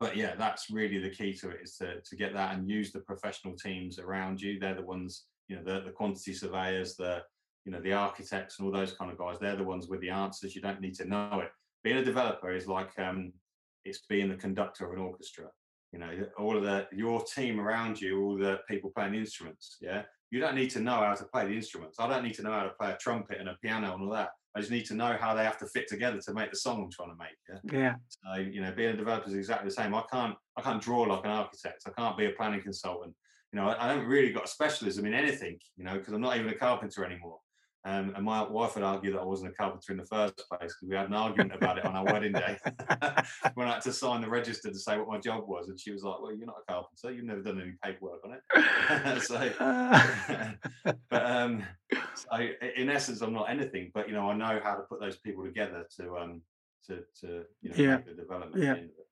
[0.00, 2.90] but yeah, that's really the key to it is to, to get that and use
[2.90, 4.58] the professional teams around you.
[4.58, 7.22] They're the ones, you know, the, the quantity surveyors, the,
[7.66, 9.36] you know, the architects and all those kind of guys.
[9.38, 10.56] They're the ones with the answers.
[10.56, 11.50] You don't need to know it.
[11.84, 13.34] Being a developer is like um,
[13.84, 15.46] it's being the conductor of an orchestra.
[15.92, 19.76] You know, all of the your team around you, all the people playing the instruments.
[19.80, 21.98] Yeah, you don't need to know how to play the instruments.
[21.98, 24.12] I don't need to know how to play a trumpet and a piano and all
[24.12, 24.30] that.
[24.56, 26.82] I just need to know how they have to fit together to make the song
[26.82, 27.72] I'm trying to make.
[27.72, 27.78] Yeah.
[27.78, 27.94] Yeah.
[28.08, 29.94] So you know, being a developer is exactly the same.
[29.94, 31.82] I can't I can't draw like an architect.
[31.86, 33.14] I can't be a planning consultant.
[33.52, 35.58] You know, I, I haven't really got a specialism in anything.
[35.76, 37.38] You know, because I'm not even a carpenter anymore.
[37.86, 40.74] Um, and my wife would argue that I wasn't a carpenter in the first place
[40.74, 42.58] because we had an argument about it on our wedding day
[43.54, 45.90] when I had to sign the register to say what my job was, and she
[45.90, 47.10] was like, "Well, you're not a carpenter.
[47.10, 49.50] You've never done any paperwork on it." so,
[51.10, 51.64] but um,
[52.14, 53.90] so in essence, I'm not anything.
[53.94, 56.42] But you know, I know how to put those people together to um
[56.86, 57.96] to to you know Yeah.
[57.96, 58.62] make the development.
[58.62, 58.72] Yeah.
[58.72, 59.06] end of it.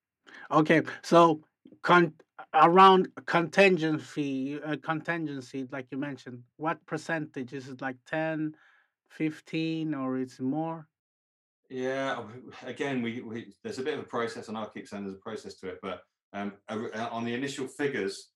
[0.51, 1.41] Okay, so
[1.81, 2.13] con-
[2.53, 7.81] around contingency, uh, contingency, like you mentioned, what percentage is it?
[7.81, 8.55] Like 10,
[9.09, 10.87] 15, or it's more?
[11.69, 12.23] Yeah,
[12.65, 15.19] again, we, we there's a bit of a process, and I'll keep saying there's a
[15.19, 15.79] process to it.
[15.81, 16.01] But
[16.33, 18.29] um, uh, on the initial figures,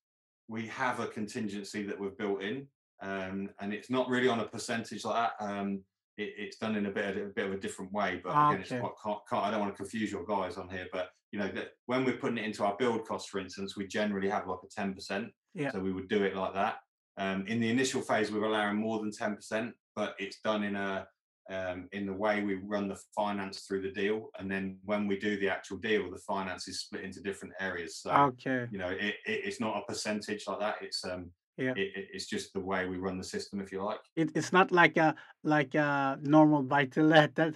[0.47, 2.67] we have a contingency that we've built in,
[3.01, 5.43] um, and it's not really on a percentage like that.
[5.43, 5.81] Um,
[6.17, 8.21] it, it's done in a bit of, a bit of a different way.
[8.23, 10.87] But again, it's quite, can't, can't, I don't want to confuse your guys on here,
[10.91, 13.87] but you know that when we're putting it into our build cost, for instance, we
[13.87, 15.29] generally have like a ten percent.
[15.53, 15.71] Yeah.
[15.71, 16.77] So we would do it like that.
[17.17, 21.07] Um, in the initial phase, we're allowing more than 10%, but it's done in a
[21.49, 25.19] um, in the way we run the finance through the deal, and then when we
[25.19, 27.97] do the actual deal, the finance is split into different areas.
[27.97, 28.65] So Okay.
[28.71, 30.75] you know, it, it, it's not a percentage like that.
[30.81, 31.73] It's um, Yeah.
[31.75, 33.99] it, it- it's just the way we run the system, if you like.
[34.15, 37.35] It, it's not like a like a normal buy to let.
[37.35, 37.53] That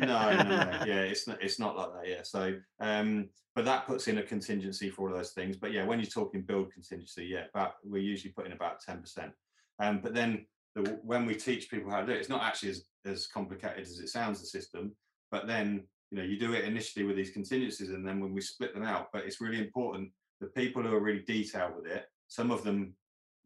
[0.00, 0.82] No, no, no.
[0.86, 1.42] Yeah, it's not.
[1.42, 2.08] It's not like that.
[2.08, 2.22] Yeah.
[2.22, 5.56] So, um, but that puts in a contingency for all of those things.
[5.56, 9.32] But yeah, when you're talking build contingency, yeah, about we're usually putting about ten percent.
[9.78, 12.70] Um, but then the, when we teach people how to do it, it's not actually
[12.70, 14.40] as as complicated as it sounds.
[14.40, 14.94] The system,
[15.30, 18.40] but then you know you do it initially with these contingencies, and then when we
[18.40, 19.08] split them out.
[19.12, 20.10] But it's really important
[20.40, 22.04] the people who are really detailed with it.
[22.28, 22.94] Some of them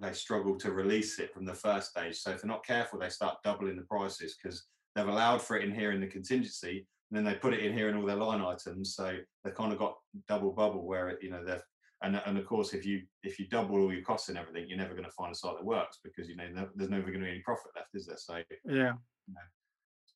[0.01, 2.17] they struggle to release it from the first stage.
[2.17, 5.65] So if they're not careful, they start doubling the prices because they've allowed for it
[5.65, 8.17] in here in the contingency, and then they put it in here in all their
[8.17, 8.95] line items.
[8.95, 9.97] So they've kind of got
[10.29, 11.63] double bubble where it, you know, they've
[12.03, 14.79] and, and of course, if you if you double all your costs and everything, you're
[14.79, 17.27] never going to find a site that works because you know there's never going to
[17.27, 18.17] be any profit left, is there?
[18.17, 18.93] So yeah.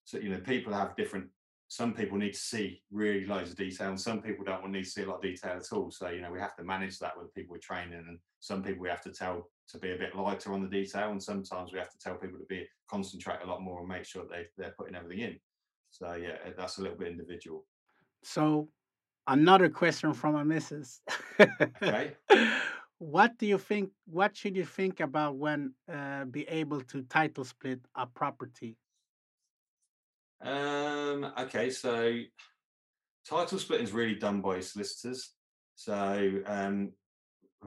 [0.04, 1.26] so you know people have different.
[1.68, 4.84] Some people need to see really loads of detail, and some people don't want need
[4.84, 5.90] to see a lot of detail at all.
[5.90, 8.82] So you know we have to manage that with people we're training, and some people
[8.82, 11.78] we have to tell to be a bit lighter on the detail, and sometimes we
[11.78, 14.74] have to tell people to be concentrate a lot more and make sure they they're
[14.78, 15.38] putting everything in.
[15.90, 17.64] So yeah, that's a little bit individual.
[18.22, 18.68] So
[19.26, 21.00] another question from a missus.
[21.82, 22.12] Okay.
[22.98, 23.90] what do you think?
[24.06, 28.76] What should you think about when uh, be able to title split a property?
[30.42, 32.18] Um, okay, so
[33.28, 35.30] title splitting is really done by solicitors.
[35.74, 36.92] So, um,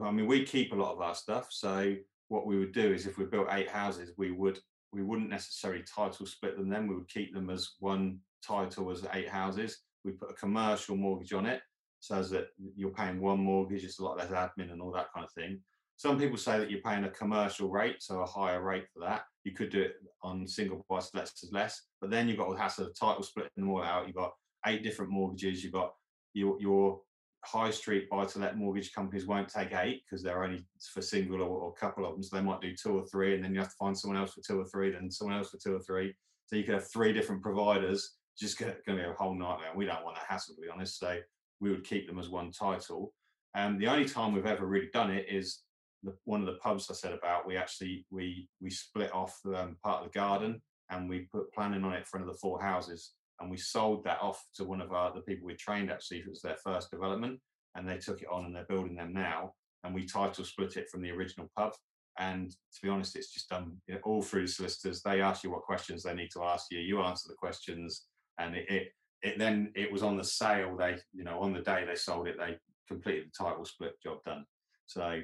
[0.02, 1.48] I mean, we keep a lot of our stuff.
[1.50, 1.96] So,
[2.28, 4.58] what we would do is, if we built eight houses, we would
[4.92, 6.68] we wouldn't necessarily title split them.
[6.68, 9.82] Then we would keep them as one title as eight houses.
[10.04, 11.60] We put a commercial mortgage on it,
[12.00, 15.26] so that you're paying one mortgage, it's a lot less admin and all that kind
[15.26, 15.60] of thing.
[15.96, 19.22] Some people say that you're paying a commercial rate, so a higher rate for that.
[19.42, 22.56] You could do it on single price, less as less, but then you've got the
[22.56, 24.06] hassle of title splitting them all out.
[24.06, 24.32] You've got
[24.66, 25.64] eight different mortgages.
[25.64, 25.94] You've got
[26.34, 27.00] your your
[27.44, 31.40] high street buy to let mortgage companies won't take eight because they're only for single
[31.40, 32.22] or, or couple of them.
[32.22, 34.34] So they might do two or three, and then you have to find someone else
[34.34, 36.14] for two or three, then someone else for two or three.
[36.46, 38.16] So you could have three different providers.
[38.38, 39.70] Just going to be a whole nightmare.
[39.74, 40.98] We don't want that hassle, to be honest.
[40.98, 41.18] So
[41.60, 43.12] we would keep them as one title.
[43.54, 45.62] And the only time we've ever really done it is
[46.02, 47.46] the, one of the pubs I said about.
[47.46, 51.84] We actually we we split off um, part of the garden and we put planning
[51.84, 55.12] on it for another four houses and we sold that off to one of our
[55.12, 57.38] the people we trained actually it was their first development
[57.74, 59.52] and they took it on and they're building them now
[59.84, 61.72] and we title split it from the original pub.
[62.18, 65.02] And to be honest it's just done you know, all through the solicitors.
[65.02, 68.06] They ask you what questions they need to ask you you answer the questions
[68.38, 68.88] and it, it
[69.22, 72.28] it then it was on the sale they you know on the day they sold
[72.28, 72.56] it they
[72.88, 74.44] completed the title split job done.
[74.86, 75.20] So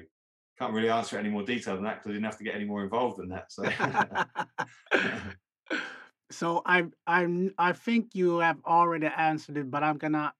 [0.57, 2.55] can't really answer it any more detail than that because I didn't have to get
[2.55, 3.51] any more involved than that.
[3.51, 3.63] So
[6.31, 10.33] so I I I think you have already answered it, but I'm gonna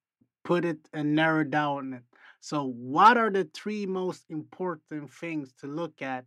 [0.44, 2.04] put it and narrow down it.
[2.42, 6.26] So, what are the three most important things to look at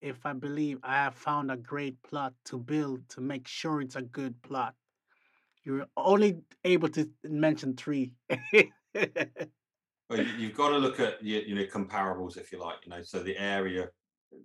[0.00, 3.96] if I believe I have found a great plot to build to make sure it's
[3.96, 4.74] a good plot?
[5.64, 8.14] You're only able to mention three.
[8.94, 12.78] well, you- you've got to look at you know comparables if you like.
[12.84, 13.88] You know, so the area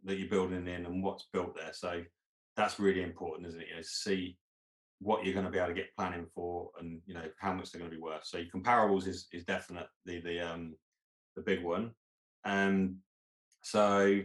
[0.03, 1.74] that you're building in and what's built there.
[1.74, 2.03] So
[2.55, 3.68] that's really important, isn't it?
[3.70, 4.38] You know, see
[4.99, 7.71] what you're going to be able to get planning for and you know how much
[7.71, 8.25] they're going to be worth.
[8.25, 10.75] So comparables is is definitely the um
[11.35, 11.91] the big one.
[12.45, 12.97] Um
[13.61, 14.21] so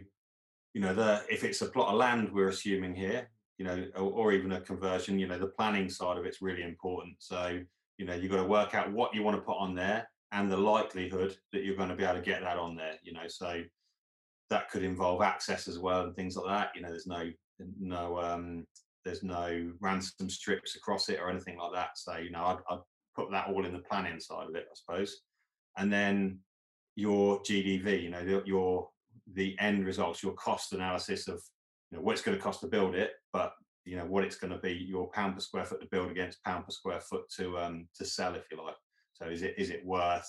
[0.75, 4.13] you know the if it's a plot of land we're assuming here you know or,
[4.13, 7.17] or even a conversion you know the planning side of it's really important.
[7.19, 7.61] So
[7.99, 10.51] you know you've got to work out what you want to put on there and
[10.51, 13.29] the likelihood that you're going to be able to get that on there you know.
[13.29, 13.63] So
[14.49, 17.31] that could involve access as well and things like that you know there's no
[17.79, 18.67] no um
[19.05, 21.91] there's no ransom strips across it or anything like that.
[21.97, 22.81] So, you know, I'd, I'd,
[23.15, 25.21] put that all in the planning side of it, I suppose.
[25.77, 26.39] And then
[26.97, 28.89] your GDV, you know, your
[29.35, 31.43] the end results, your cost analysis of
[31.91, 33.53] you know what it's going to cost to build it, but
[33.85, 36.43] you know what it's going to be your pound per square foot to build against
[36.45, 38.77] pound per square foot to um to sell, if you like.
[39.13, 40.29] So is it is it worth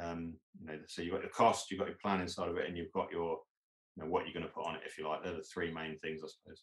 [0.00, 2.66] um you know so you've got your cost, you've got your planning side of it,
[2.66, 3.38] and you've got your
[3.96, 5.22] you know what you're going to put on it, if you like.
[5.22, 6.62] They're the three main things, I suppose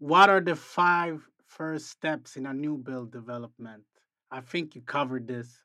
[0.00, 3.84] what are the five first steps in a new build development?
[4.32, 5.62] I think you covered this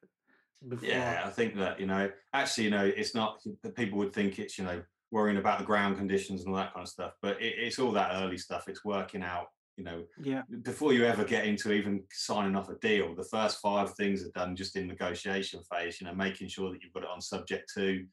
[0.67, 0.87] before.
[0.87, 4.37] Yeah, I think that, you know, actually, you know, it's not, that people would think
[4.37, 4.81] it's, you know,
[5.11, 7.91] worrying about the ground conditions and all that kind of stuff, but it, it's all
[7.93, 8.67] that early stuff.
[8.67, 10.41] It's working out, you know, yeah.
[10.63, 14.31] before you ever get into even signing off a deal, the first five things are
[14.31, 17.71] done just in negotiation phase, you know, making sure that you've got it on subject
[17.75, 18.05] to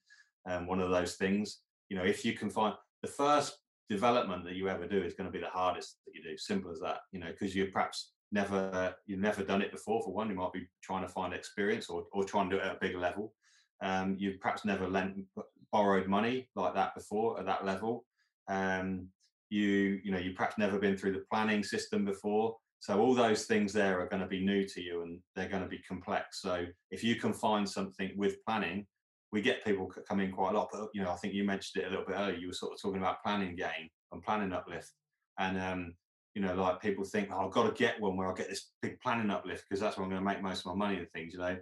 [0.48, 1.62] um, one of those things.
[1.88, 3.58] You know, if you can find the first
[3.88, 6.36] development that you ever do is going to be the hardest that you do.
[6.36, 10.02] Simple as that, you know, because you perhaps never you've never done it before.
[10.02, 12.66] For one, you might be trying to find experience or or trying to do it
[12.66, 13.34] at a bigger level.
[13.82, 15.16] Um, you've perhaps never lent
[15.72, 18.04] borrowed money like that before at that level.
[18.48, 19.08] Um,
[19.50, 22.56] you you know you perhaps never been through the planning system before.
[22.80, 25.62] So all those things there are going to be new to you and they're going
[25.62, 26.40] to be complex.
[26.40, 28.86] So if you can find something with planning,
[29.32, 30.68] we get people come in quite a lot.
[30.70, 32.36] But you know, I think you mentioned it a little bit earlier.
[32.36, 34.92] You were sort of talking about planning gain and planning uplift,
[35.38, 35.94] and um,
[36.34, 38.70] you know, like people think, oh, I've got to get one where I get this
[38.82, 41.10] big planning uplift because that's where I'm going to make most of my money and
[41.10, 41.32] things.
[41.32, 41.56] You know,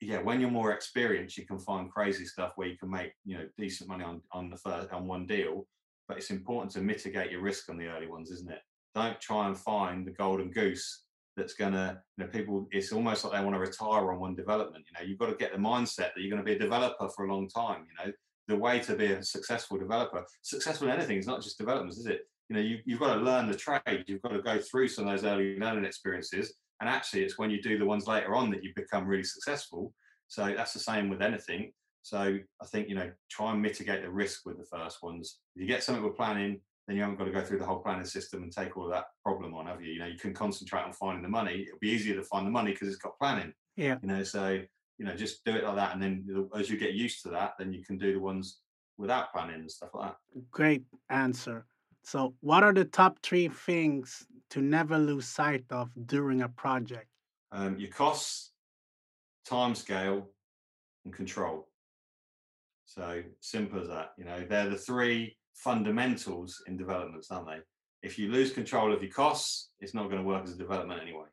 [0.00, 3.38] yeah, when you're more experienced, you can find crazy stuff where you can make you
[3.38, 5.66] know decent money on on the first on one deal.
[6.08, 8.60] But it's important to mitigate your risk on the early ones, isn't it?
[8.94, 11.04] Don't try and find the golden goose
[11.36, 14.34] that's going to, you know, people, it's almost like they want to retire on one
[14.34, 14.84] development.
[14.88, 17.08] You know, you've got to get the mindset that you're going to be a developer
[17.08, 17.86] for a long time.
[17.88, 18.12] You know,
[18.48, 22.06] the way to be a successful developer, successful in anything is not just development, is
[22.06, 22.22] it?
[22.48, 24.04] You know, you, you've got to learn the trade.
[24.06, 26.54] You've got to go through some of those early learning experiences.
[26.80, 29.94] And actually, it's when you do the ones later on that you become really successful.
[30.28, 31.72] So that's the same with anything.
[32.02, 32.18] So
[32.60, 35.38] I think, you know, try and mitigate the risk with the first ones.
[35.54, 37.78] If you get something with planning, then you haven't got to go through the whole
[37.78, 39.92] planning system and take all of that problem on, have you?
[39.92, 41.64] You know, you can concentrate on finding the money.
[41.66, 43.52] It'll be easier to find the money because it's got planning.
[43.76, 43.98] Yeah.
[44.02, 44.60] You know, so
[44.98, 47.54] you know, just do it like that, and then as you get used to that,
[47.58, 48.60] then you can do the ones
[48.98, 50.16] without planning and stuff like that.
[50.50, 51.64] Great answer.
[52.04, 57.06] So, what are the top three things to never lose sight of during a project?
[57.52, 58.52] Um, your costs,
[59.44, 60.28] time scale,
[61.04, 61.68] and control.
[62.86, 64.12] So simple as that.
[64.18, 67.58] You know, they're the three fundamentals in developments, aren't they?
[68.02, 71.00] If you lose control of your costs, it's not going to work as a development
[71.00, 71.26] anyway.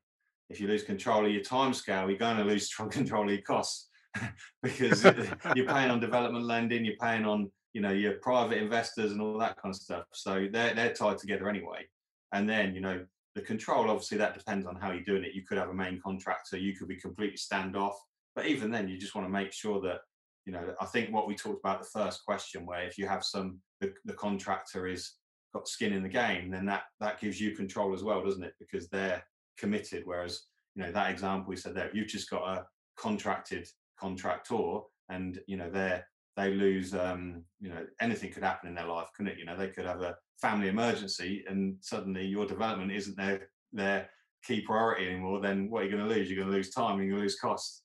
[0.49, 3.41] If you lose control of your time scale, you're going to lose control of your
[3.41, 3.89] costs
[4.63, 5.03] because
[5.55, 9.37] you're paying on development lending, you're paying on you know your private investors and all
[9.37, 10.05] that kind of stuff.
[10.13, 11.87] So they're they're tied together anyway.
[12.31, 13.05] And then you know
[13.35, 15.35] the control, obviously, that depends on how you're doing it.
[15.35, 17.93] You could have a main contractor, you could be completely standoff,
[18.35, 19.99] but even then, you just want to make sure that
[20.45, 20.73] you know.
[20.81, 23.93] I think what we talked about the first question, where if you have some the,
[24.05, 25.13] the contractor is
[25.53, 28.53] got skin in the game, then that that gives you control as well, doesn't it?
[28.59, 29.23] Because they're
[29.57, 30.03] committed.
[30.05, 30.43] Whereas,
[30.75, 32.65] you know, that example we said there, you've just got a
[32.97, 33.67] contracted
[33.99, 36.05] contractor, and you know they're
[36.39, 39.57] they lose um, you know anything could happen in their life couldn't it you know
[39.57, 44.09] they could have a family emergency and suddenly your development isn't their their
[44.45, 46.93] key priority anymore then what are you going to lose you're going to lose time
[46.93, 47.83] and you're going to lose costs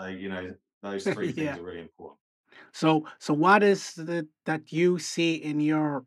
[0.00, 0.48] uh, you know
[0.82, 1.56] those three things yeah.
[1.56, 2.18] are really important
[2.72, 6.04] so, so what is it that you see in your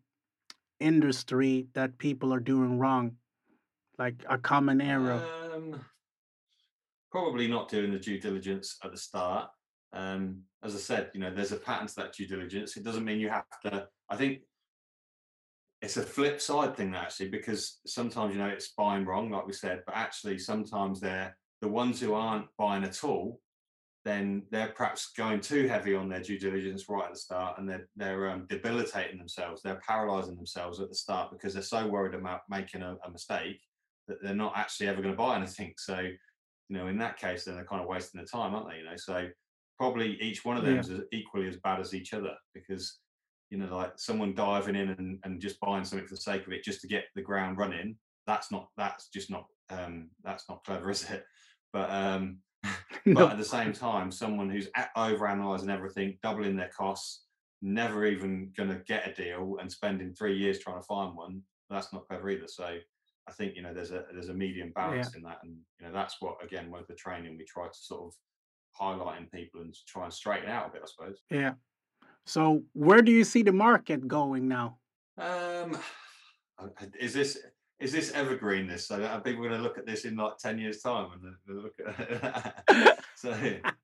[0.80, 3.18] industry that people are doing wrong?
[3.98, 5.24] Like a common error?
[5.54, 5.82] Um,
[7.12, 9.50] probably not doing the due diligence at the start.
[9.94, 12.78] Um, as I said, you know, there's a pattern to that due diligence.
[12.78, 13.88] It doesn't mean you have to.
[14.10, 14.40] I think
[15.82, 19.54] it's a flip side thing actually, because sometimes you know it's buying wrong, like we
[19.54, 23.40] said, but actually sometimes they're the ones who aren't buying at all
[24.04, 27.70] then they're perhaps going too heavy on their due diligence right at the start and
[27.70, 29.62] they're, they're um, debilitating themselves.
[29.62, 33.62] They're paralyzing themselves at the start because they're so worried about making a, a mistake
[34.08, 35.74] that they're not actually ever going to buy anything.
[35.78, 36.00] So
[36.72, 38.86] you know in that case then they're kind of wasting their time aren't they you
[38.86, 38.96] know?
[38.96, 39.28] So
[39.78, 40.80] probably each one of them yeah.
[40.80, 43.00] is equally as bad as each other because
[43.50, 46.54] you know like someone diving in and, and just buying something for the sake of
[46.54, 50.64] it just to get the ground running that's not that's just not um that's not
[50.64, 51.26] clever is it?
[51.74, 52.38] But um
[53.06, 57.24] but at the same time, someone who's over analyzing everything, doubling their costs,
[57.62, 61.42] never even going to get a deal, and spending three years trying to find one,
[61.70, 62.48] that's not clever either.
[62.48, 62.78] So
[63.28, 65.18] I think you know there's a there's a medium balance yeah.
[65.18, 68.02] in that, and you know that's what again with the training we try to sort
[68.04, 68.14] of
[68.74, 71.20] highlight in people and try and straighten out a bit, I suppose.
[71.30, 71.54] Yeah.
[72.26, 74.78] So where do you see the market going now?
[75.18, 75.78] Um,
[77.00, 77.40] is this
[77.82, 78.68] is this evergreen?
[78.68, 81.10] This so I think we're going to look at this in like ten years' time
[81.48, 82.56] and look at.
[82.70, 83.00] it?
[83.16, 83.36] so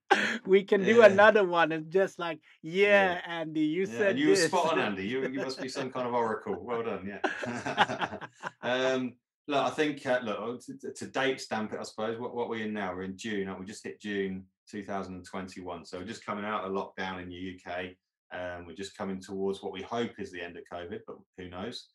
[0.45, 1.07] we can do yeah.
[1.07, 1.71] another one.
[1.71, 3.21] and just like, yeah, yeah.
[3.25, 4.43] Andy, you yeah, said you this.
[4.43, 5.05] were spot on, Andy.
[5.05, 6.57] You you must be some kind of oracle.
[6.61, 8.17] Well done, yeah.
[8.61, 9.13] um,
[9.47, 11.79] look, I think uh, look to, to, date stamp it.
[11.79, 12.93] I suppose what what we're in now.
[12.93, 13.53] We're in June.
[13.59, 15.85] We just hit June 2021.
[15.85, 17.95] So we're just coming out of lockdown in the UK.
[18.29, 21.49] Um, we're just coming towards what we hope is the end of COVID, but who
[21.49, 21.87] knows?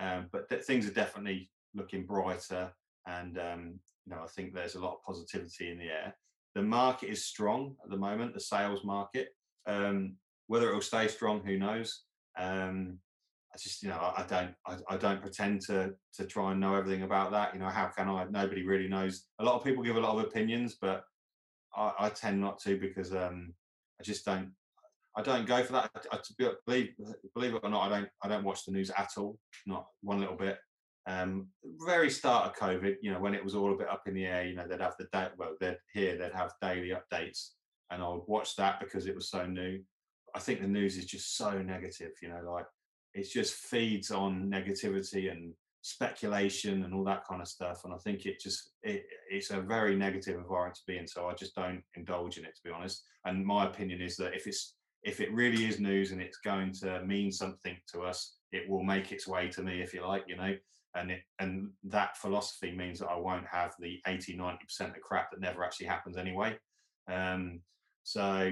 [0.00, 2.72] Um, but th- things are definitely looking brighter,
[3.06, 6.14] and um, you know I think there's a lot of positivity in the air.
[6.54, 9.28] The market is strong at the moment, the sales market.
[9.66, 12.04] Um, whether it will stay strong, who knows?
[12.38, 12.98] Um,
[13.52, 16.74] I just you know I, don't I, I, don't pretend to to try and know
[16.74, 17.54] everything about that.
[17.54, 18.24] You know how can I?
[18.30, 19.26] Nobody really knows.
[19.38, 21.04] A lot of people give a lot of opinions, but
[21.76, 23.54] I, I tend not to because um,
[24.00, 24.52] I just don't
[25.18, 25.90] I don't go for that.
[26.12, 26.20] I, I,
[26.64, 26.90] believe
[27.34, 30.20] believe it or not, I don't I don't watch the news at all, not one
[30.20, 30.58] little bit.
[31.08, 31.48] Um,
[31.84, 34.26] very start of COVID, you know, when it was all a bit up in the
[34.26, 37.48] air, you know, they'd have the day, well, they'd here, they'd have daily updates,
[37.90, 39.80] and I would watch that because it was so new.
[40.36, 42.66] I think the news is just so negative, you know, like
[43.12, 45.52] it just feeds on negativity and
[45.82, 47.84] speculation and all that kind of stuff.
[47.84, 51.08] And I think it just it, it's a very negative environment to be in.
[51.08, 53.02] So I just don't indulge in it, to be honest.
[53.24, 56.72] And my opinion is that if it's if it really is news and it's going
[56.72, 60.24] to mean something to us, it will make its way to me, if you like,
[60.26, 60.54] you know.
[60.94, 65.30] And it and that philosophy means that I won't have the 80, 90% of crap
[65.30, 66.58] that never actually happens anyway.
[67.10, 67.60] Um,
[68.02, 68.50] so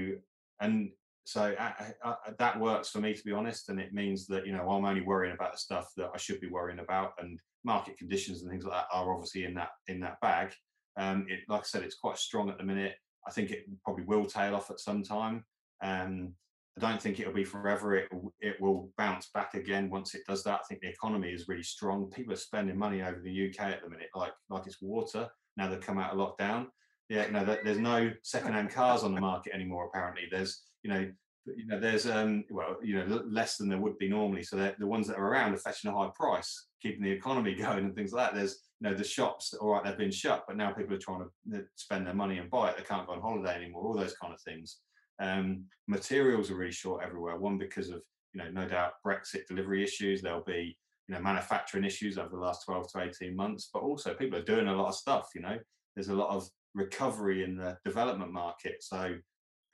[0.60, 0.90] and
[1.24, 4.52] so I, I, that works for me to be honest and it means that you
[4.52, 7.98] know i'm only worrying about the stuff that i should be worrying about and market
[7.98, 10.52] conditions and things like that are obviously in that in that bag
[10.98, 12.94] um, it, like i said it's quite strong at the minute
[13.26, 15.44] i think it probably will tail off at some time
[15.82, 16.32] um,
[16.78, 18.08] i don't think it'll be forever it,
[18.40, 20.60] it will bounce back again once it does that.
[20.60, 23.82] I think the economy is really strong people are spending money over the uk at
[23.82, 26.66] the minute like like it's water now they've come out of lockdown.
[27.08, 30.24] Yeah no there's no second-hand cars on the market anymore apparently.
[30.30, 31.10] There's you know
[31.46, 34.86] you know there's um well you know less than there would be normally so the
[34.86, 38.12] ones that are around are fetching a high price keeping the economy going and things
[38.12, 38.36] like that.
[38.36, 41.26] There's you know the shops all right they've been shut but now people are trying
[41.50, 44.16] to spend their money and buy it they can't go on holiday anymore all those
[44.16, 44.80] kind of things
[45.20, 48.02] um materials are really short everywhere one because of
[48.32, 50.76] you know no doubt brexit delivery issues there'll be
[51.08, 54.42] you know manufacturing issues over the last 12 to 18 months but also people are
[54.42, 55.58] doing a lot of stuff you know
[55.94, 59.16] there's a lot of recovery in the development market so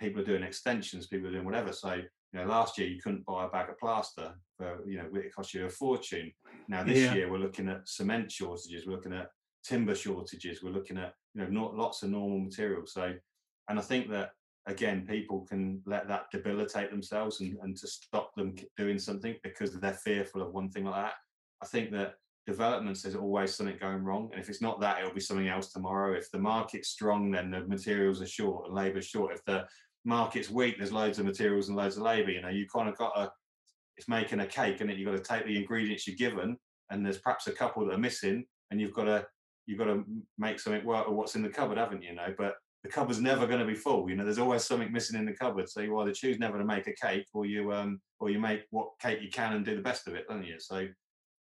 [0.03, 1.73] people are doing extensions, people are doing whatever.
[1.73, 5.09] So, you know, last year you couldn't buy a bag of plaster for, you know,
[5.15, 6.33] it cost you a fortune.
[6.69, 7.15] Now this yeah.
[7.15, 9.29] year we're looking at cement shortages, we're looking at
[9.65, 12.93] timber shortages, we're looking at, you know, not lots of normal materials.
[12.93, 13.15] So,
[13.69, 14.31] and I think that
[14.67, 19.73] again, people can let that debilitate themselves and, and to stop them doing something because
[19.73, 21.15] they're fearful of one thing like that.
[21.63, 22.15] I think that
[22.47, 25.71] developments there's always something going wrong and if it's not that it'll be something else
[25.71, 29.65] tomorrow if the market's strong then the materials are short and labor's short if the
[30.05, 32.31] market's weak, there's loads of materials and loads of labour.
[32.31, 33.31] You know, you kind of got to,
[33.97, 36.57] it's making a cake, and you've got to take the ingredients you're given,
[36.91, 39.27] and there's perhaps a couple that are missing, and you've got to,
[39.67, 40.05] you've got to
[40.39, 42.11] make something work with what's in the cupboard, haven't you?
[42.11, 44.09] you know, but the cupboard's never going to be full.
[44.09, 45.69] You know, there's always something missing in the cupboard.
[45.69, 48.63] So you either choose never to make a cake, or you, um, or you make
[48.71, 50.59] what cake you can and do the best of it, don't you?
[50.59, 50.89] So.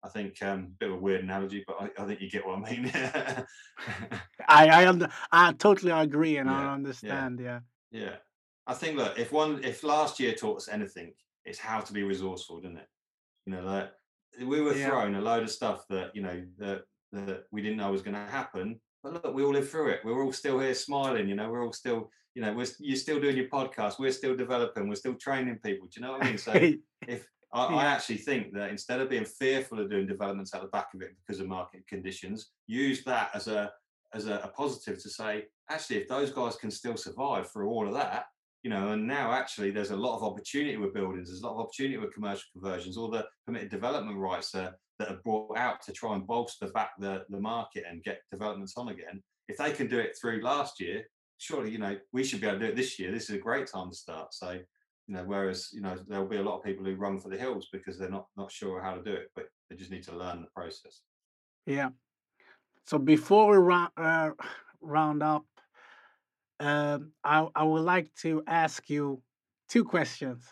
[0.03, 2.45] I think um, a bit of a weird analogy, but I, I think you get
[2.45, 2.91] what I mean.
[4.47, 7.39] I I, under, I totally agree and yeah, I understand.
[7.39, 7.61] Yeah.
[7.91, 8.01] yeah.
[8.01, 8.15] Yeah.
[8.67, 11.13] I think look, if one if last year taught us anything,
[11.45, 12.87] it's how to be resourceful, didn't it?
[13.45, 13.93] You know, that
[14.43, 14.89] we were yeah.
[14.89, 18.15] thrown a load of stuff that, you know, that that we didn't know was going
[18.15, 18.79] to happen.
[19.05, 19.99] But look, we all live through it.
[20.03, 23.19] We're all still here smiling, you know, we're all still, you know, we're you're still
[23.19, 25.87] doing your podcast, we're still developing, we're still training people.
[25.87, 26.37] Do you know what I mean?
[26.39, 26.53] So
[27.07, 30.69] if I, I, actually think that instead of being fearful of doing developments at the
[30.69, 33.71] back of it because of market conditions, use that as a
[34.15, 37.87] as a, a positive to say, actually, if those guys can still survive through all
[37.87, 38.25] of that,
[38.65, 41.53] you know, and now actually there's a lot of opportunity with buildings, there's a lot
[41.53, 45.83] of opportunity with commercial conversions, all the permitted development rights uh, that are brought out
[45.83, 49.21] to try and bolster back the, the market and get developments on again.
[49.47, 51.03] If they can do it through last year,
[51.37, 53.11] surely, you know, we should be able to do it this year.
[53.11, 54.33] This is a great time to start.
[54.33, 57.29] So, you know, whereas, you know, there'll be a lot of people who run for
[57.29, 60.05] the hills because they're not not sure how to do it, but they just need
[60.05, 61.01] to learn the process.
[61.67, 61.89] Yeah.
[62.87, 64.31] So before we round, uh,
[64.81, 65.45] round up,
[66.59, 69.21] um, I I would like to ask you
[69.69, 70.43] two questions.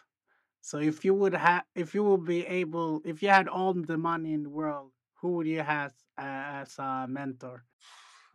[0.61, 3.97] So if you would have, if you would be able, if you had all the
[3.97, 4.91] money in the world,
[5.21, 7.65] who would you have as a mentor?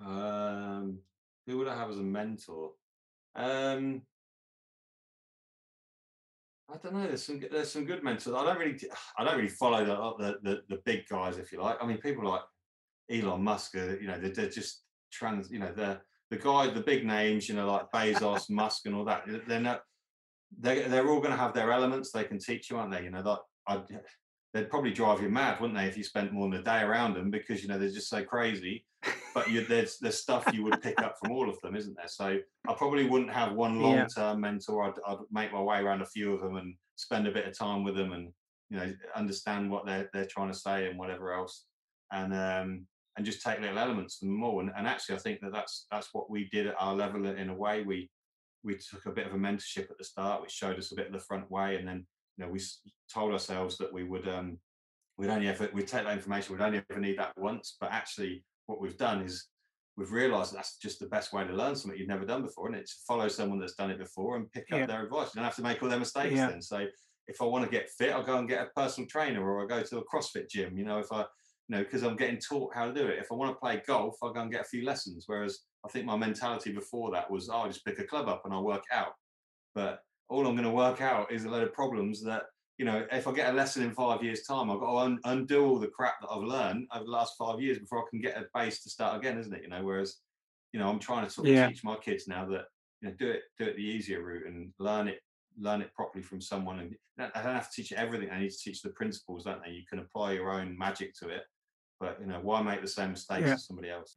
[0.04, 0.98] Um,
[1.46, 2.72] who would I have as a mentor?
[3.34, 4.02] Um,
[6.70, 7.06] I don't know.
[7.06, 8.34] There's some there's some good mentors.
[8.34, 8.78] I don't really
[9.18, 11.78] I don't really follow the the the, the big guys, if you like.
[11.80, 12.42] I mean, people like
[13.10, 15.50] Elon Musk, are, you know, they're, they're just trans.
[15.50, 19.04] You know, they're the guy, the big names, you know, like Bezos, Musk, and all
[19.04, 19.82] that, they're not.
[20.58, 23.04] They're, they're all going to have their elements they can teach you, aren't they?
[23.04, 24.00] You know, that I'd,
[24.54, 27.14] they'd probably drive you mad, wouldn't they, if you spent more than a day around
[27.14, 28.84] them because you know they're just so crazy.
[29.34, 32.08] But you, there's there's stuff you would pick up from all of them, isn't there?
[32.08, 34.50] So I probably wouldn't have one long term yeah.
[34.50, 34.84] mentor.
[34.84, 37.56] I'd, I'd make my way around a few of them and spend a bit of
[37.56, 38.32] time with them and
[38.70, 41.66] you know understand what they're they're trying to say and whatever else.
[42.10, 42.86] And um,
[43.18, 44.60] and just take little elements from them all.
[44.60, 47.48] And, and actually, I think that that's that's what we did at our level in
[47.50, 47.82] a way.
[47.82, 48.08] We
[48.62, 51.08] we took a bit of a mentorship at the start, which showed us a bit
[51.08, 52.06] of the front way, and then
[52.36, 52.60] you know we
[53.12, 54.58] told ourselves that we would um,
[55.18, 57.76] we'd only ever we'd take that information, we'd only ever need that once.
[57.80, 59.48] But actually, what we've done is
[59.96, 62.76] we've realized that's just the best way to learn something you've never done before, and
[62.76, 65.34] it's to follow someone that's done it before and pick up their advice.
[65.34, 66.50] You don't have to make all their mistakes Yeah.
[66.50, 66.62] then.
[66.62, 66.86] So
[67.26, 69.66] if I want to get fit, I'll go and get a personal trainer or I
[69.66, 71.24] go to a CrossFit gym, you know, if I,
[71.68, 73.18] you know, because I'm getting taught how to do it.
[73.18, 75.24] If I want to play golf, I'll go and get a few lessons.
[75.26, 78.42] Whereas I think my mentality before that was, oh, I'll just pick a club up
[78.44, 79.12] and I'll work out.
[79.74, 82.44] But all I'm going to work out is a load of problems that,
[82.78, 85.20] you know, if I get a lesson in five years' time, I've got to un-
[85.24, 88.20] undo all the crap that I've learned over the last five years before I can
[88.20, 89.62] get a base to start again, isn't it?
[89.62, 90.18] You know, whereas,
[90.72, 91.68] you know, I'm trying to sort of Yeah.
[91.68, 92.66] teach my kids now that,
[93.02, 95.20] you know, do it, do it the easier route and learn it,
[95.58, 96.78] learn it properly from someone.
[96.78, 98.30] And I don't have to teach you everything.
[98.30, 99.72] I need to teach the principles, don't they?
[99.72, 101.42] You can apply your own magic to it,
[102.00, 103.54] but you know, why make the same mistakes Yeah.
[103.54, 104.16] as somebody else?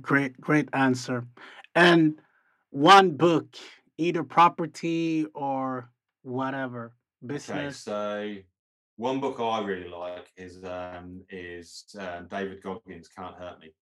[0.00, 1.26] Great, great answer.
[1.74, 2.20] And
[2.70, 3.56] one book,
[3.98, 5.90] either property or
[6.22, 7.86] whatever, business.
[7.86, 8.42] Okay, so
[8.96, 13.72] one book I really like is um, is um, David Goggins Can't Hurt Me.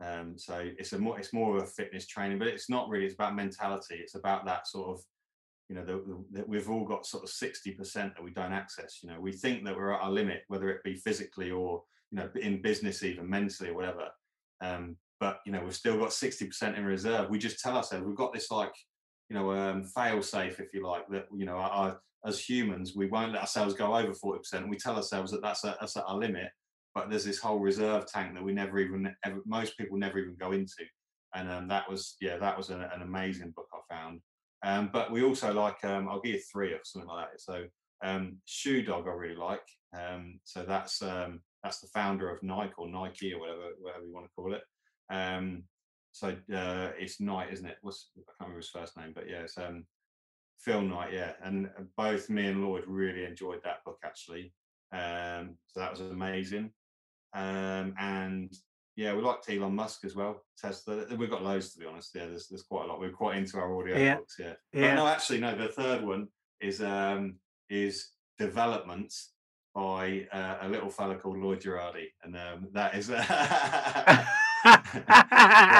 [0.00, 3.06] Um, so it's a more it's more of a fitness training, but it's not really.
[3.06, 3.96] It's about mentality.
[3.96, 5.04] It's about that sort of
[5.68, 5.84] you know
[6.32, 8.98] that we've all got sort of sixty percent that we don't access.
[9.02, 12.18] You know, we think that we're at our limit, whether it be physically or you
[12.18, 14.08] know in business, even mentally or whatever.
[14.60, 17.30] Um, but you know, we've still got sixty percent in reserve.
[17.30, 18.72] We just tell ourselves we've got this like
[19.28, 22.94] you know um, fail safe, if you like, that you know our, our as humans,
[22.96, 24.68] we won't let ourselves go over 40%.
[24.68, 26.50] We tell ourselves that that's, a, that's at our limit,
[26.94, 30.36] but there's this whole reserve tank that we never even, ever, most people never even
[30.38, 30.84] go into.
[31.34, 34.20] And um, that was, yeah, that was an, an amazing book I found.
[34.64, 37.40] Um, but we also like, um, I'll give you three or something like that.
[37.40, 37.64] So
[38.02, 39.62] um, Shoe Dog, I really like.
[39.96, 44.14] Um, so that's um, that's the founder of Nike or Nike or whatever whatever you
[44.14, 44.62] want to call it.
[45.10, 45.64] Um,
[46.12, 47.78] so uh, it's Knight, isn't it?
[47.82, 49.84] What's I can't remember his first name, but yeah, it's um,
[50.60, 54.52] Phil Knight, yeah, and uh, both me and Lloyd really enjoyed that book actually.
[54.92, 56.70] Um, so that was amazing.
[57.34, 58.52] Um, and
[58.96, 60.42] yeah, we liked Elon Musk as well.
[60.58, 62.10] Tesla, we've got loads to be honest.
[62.14, 63.00] Yeah, there's there's quite a lot.
[63.00, 64.16] We're quite into our audio Yeah.
[64.16, 64.36] books.
[64.38, 64.54] Yeah.
[64.72, 64.90] Yeah.
[64.90, 65.56] But no, actually, no.
[65.56, 66.28] The third one
[66.60, 67.36] is um
[67.70, 69.12] is Development
[69.78, 74.26] by uh, a little fella called Lloyd Girardi, and um, that is that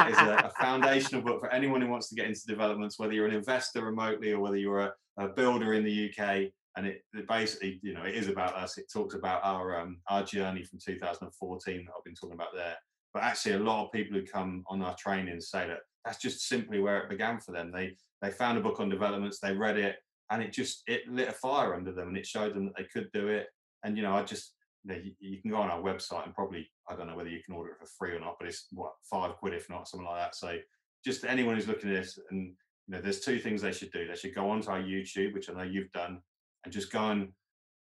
[0.08, 3.26] is a, a foundational book for anyone who wants to get into developments, whether you're
[3.26, 6.52] an investor remotely or whether you're a, a builder in the UK.
[6.76, 8.78] And it, it basically, you know, it is about us.
[8.78, 12.76] It talks about our um, our journey from 2014 that I've been talking about there.
[13.12, 16.46] But actually, a lot of people who come on our training say that that's just
[16.46, 17.72] simply where it began for them.
[17.72, 19.96] They they found a book on developments, they read it,
[20.30, 22.84] and it just it lit a fire under them, and it showed them that they
[22.84, 23.48] could do it.
[23.84, 24.54] And you know, I just
[24.84, 27.28] you, know, you, you can go on our website and probably I don't know whether
[27.28, 29.88] you can order it for free or not, but it's what five quid if not
[29.88, 30.34] something like that.
[30.34, 30.56] So
[31.04, 32.52] just anyone who's looking at this, and
[32.86, 34.06] you know, there's two things they should do.
[34.06, 36.20] They should go onto our YouTube, which I know you've done,
[36.64, 37.28] and just go and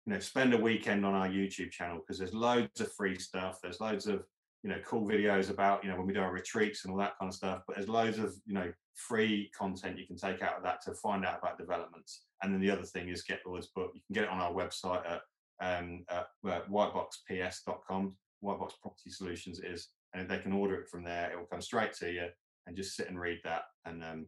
[0.06, 3.58] you know spend a weekend on our YouTube channel because there's loads of free stuff.
[3.62, 4.24] There's loads of
[4.62, 7.18] you know cool videos about you know when we do our retreats and all that
[7.18, 7.62] kind of stuff.
[7.66, 10.94] But there's loads of you know free content you can take out of that to
[10.94, 12.22] find out about developments.
[12.42, 13.92] And then the other thing is get Lloyd's book.
[13.94, 15.22] You can get it on our website at
[15.60, 18.16] um, at uh, whiteboxps.com.
[18.44, 21.30] Whitebox Property Solutions is, and they can order it from there.
[21.32, 22.26] It will come straight to you,
[22.66, 23.62] and just sit and read that.
[23.84, 24.26] And um,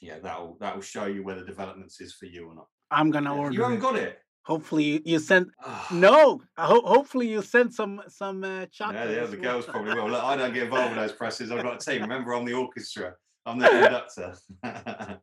[0.00, 2.66] yeah, that'll that'll show you whether developments is for you or not.
[2.90, 3.54] I'm gonna Yeah, order.
[3.54, 3.82] you haven't it.
[3.82, 4.18] got it.
[4.44, 5.48] Hopefully, you, sent.
[5.64, 5.88] Ah.
[5.90, 9.10] No, ho- hopefully you sent some some uh, Yeah, chocolate.
[9.10, 10.08] yeah, as the girls probably will.
[10.10, 11.50] Look, I don't get involved with those presses.
[11.50, 12.02] I've got a team.
[12.02, 13.14] Remember, I'm the orchestra.
[13.46, 14.34] I'm the conductor.
[14.62, 15.18] I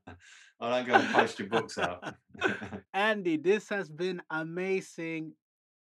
[0.60, 2.16] don't go and post your books out.
[2.94, 5.34] Andy, this has been amazing.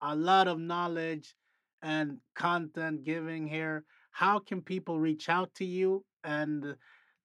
[0.05, 1.33] A lot of knowledge
[1.81, 3.85] and content giving here.
[4.11, 6.75] How can people reach out to you and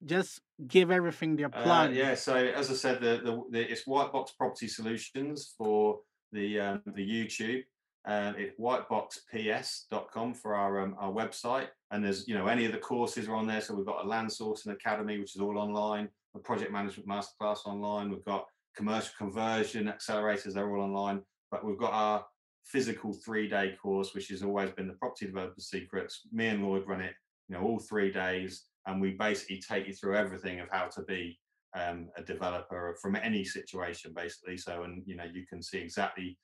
[0.05, 1.95] just give everything their Uh, plug?
[1.95, 6.01] yeah, so as I said, the, the, the it's White Box Property Solutions for
[6.33, 7.62] the um, the YouTube.
[8.07, 12.79] Um, it's whiteboxps.com for our um, our website, and there's you know any of the
[12.79, 13.61] courses are on there.
[13.61, 17.66] So we've got a land sourcing academy, which is all online, a project management masterclass
[17.66, 18.11] online.
[18.11, 21.22] We've got commercial conversion accelerators, they're all online.
[21.51, 22.24] But we've got our
[22.69, 26.23] physical three day course, which has always been the property developer secrets.
[26.33, 27.14] Me and Lloyd run it,
[27.49, 31.03] you know, all three days, and we basically take you through everything of how to
[31.03, 31.39] be
[31.79, 34.57] um, a developer from any situation, basically.
[34.57, 36.39] So, and you know, you can see exactly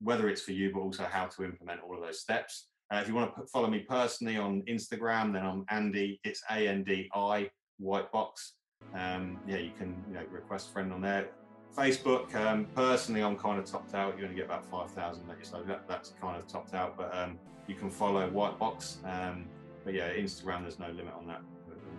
[0.00, 2.68] whether it's for you, but also how to implement all of those steps.
[2.92, 6.20] Uh, if you want to put, follow me personally on Instagram, then I'm Andy.
[6.24, 8.54] It's A N D I White Box.
[8.94, 11.30] Um, yeah, you can you know request a friend on there.
[11.76, 14.18] Facebook, um, personally, I'm kind of topped out.
[14.18, 16.96] You only get about five thousand, so that, that's kind of topped out.
[16.96, 18.98] But um, you can follow White Box.
[19.04, 19.46] Um,
[19.84, 21.42] but yeah, Instagram, there's no limit on that.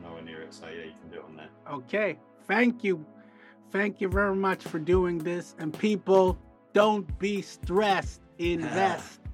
[0.04, 1.50] Nowhere near it, so yeah, you can do it on there.
[1.72, 2.18] Okay.
[2.48, 3.06] Thank you.
[3.72, 5.56] Thank you very much for doing this.
[5.60, 6.38] And people,
[6.74, 8.22] don't be stressed.
[8.40, 9.20] Invest.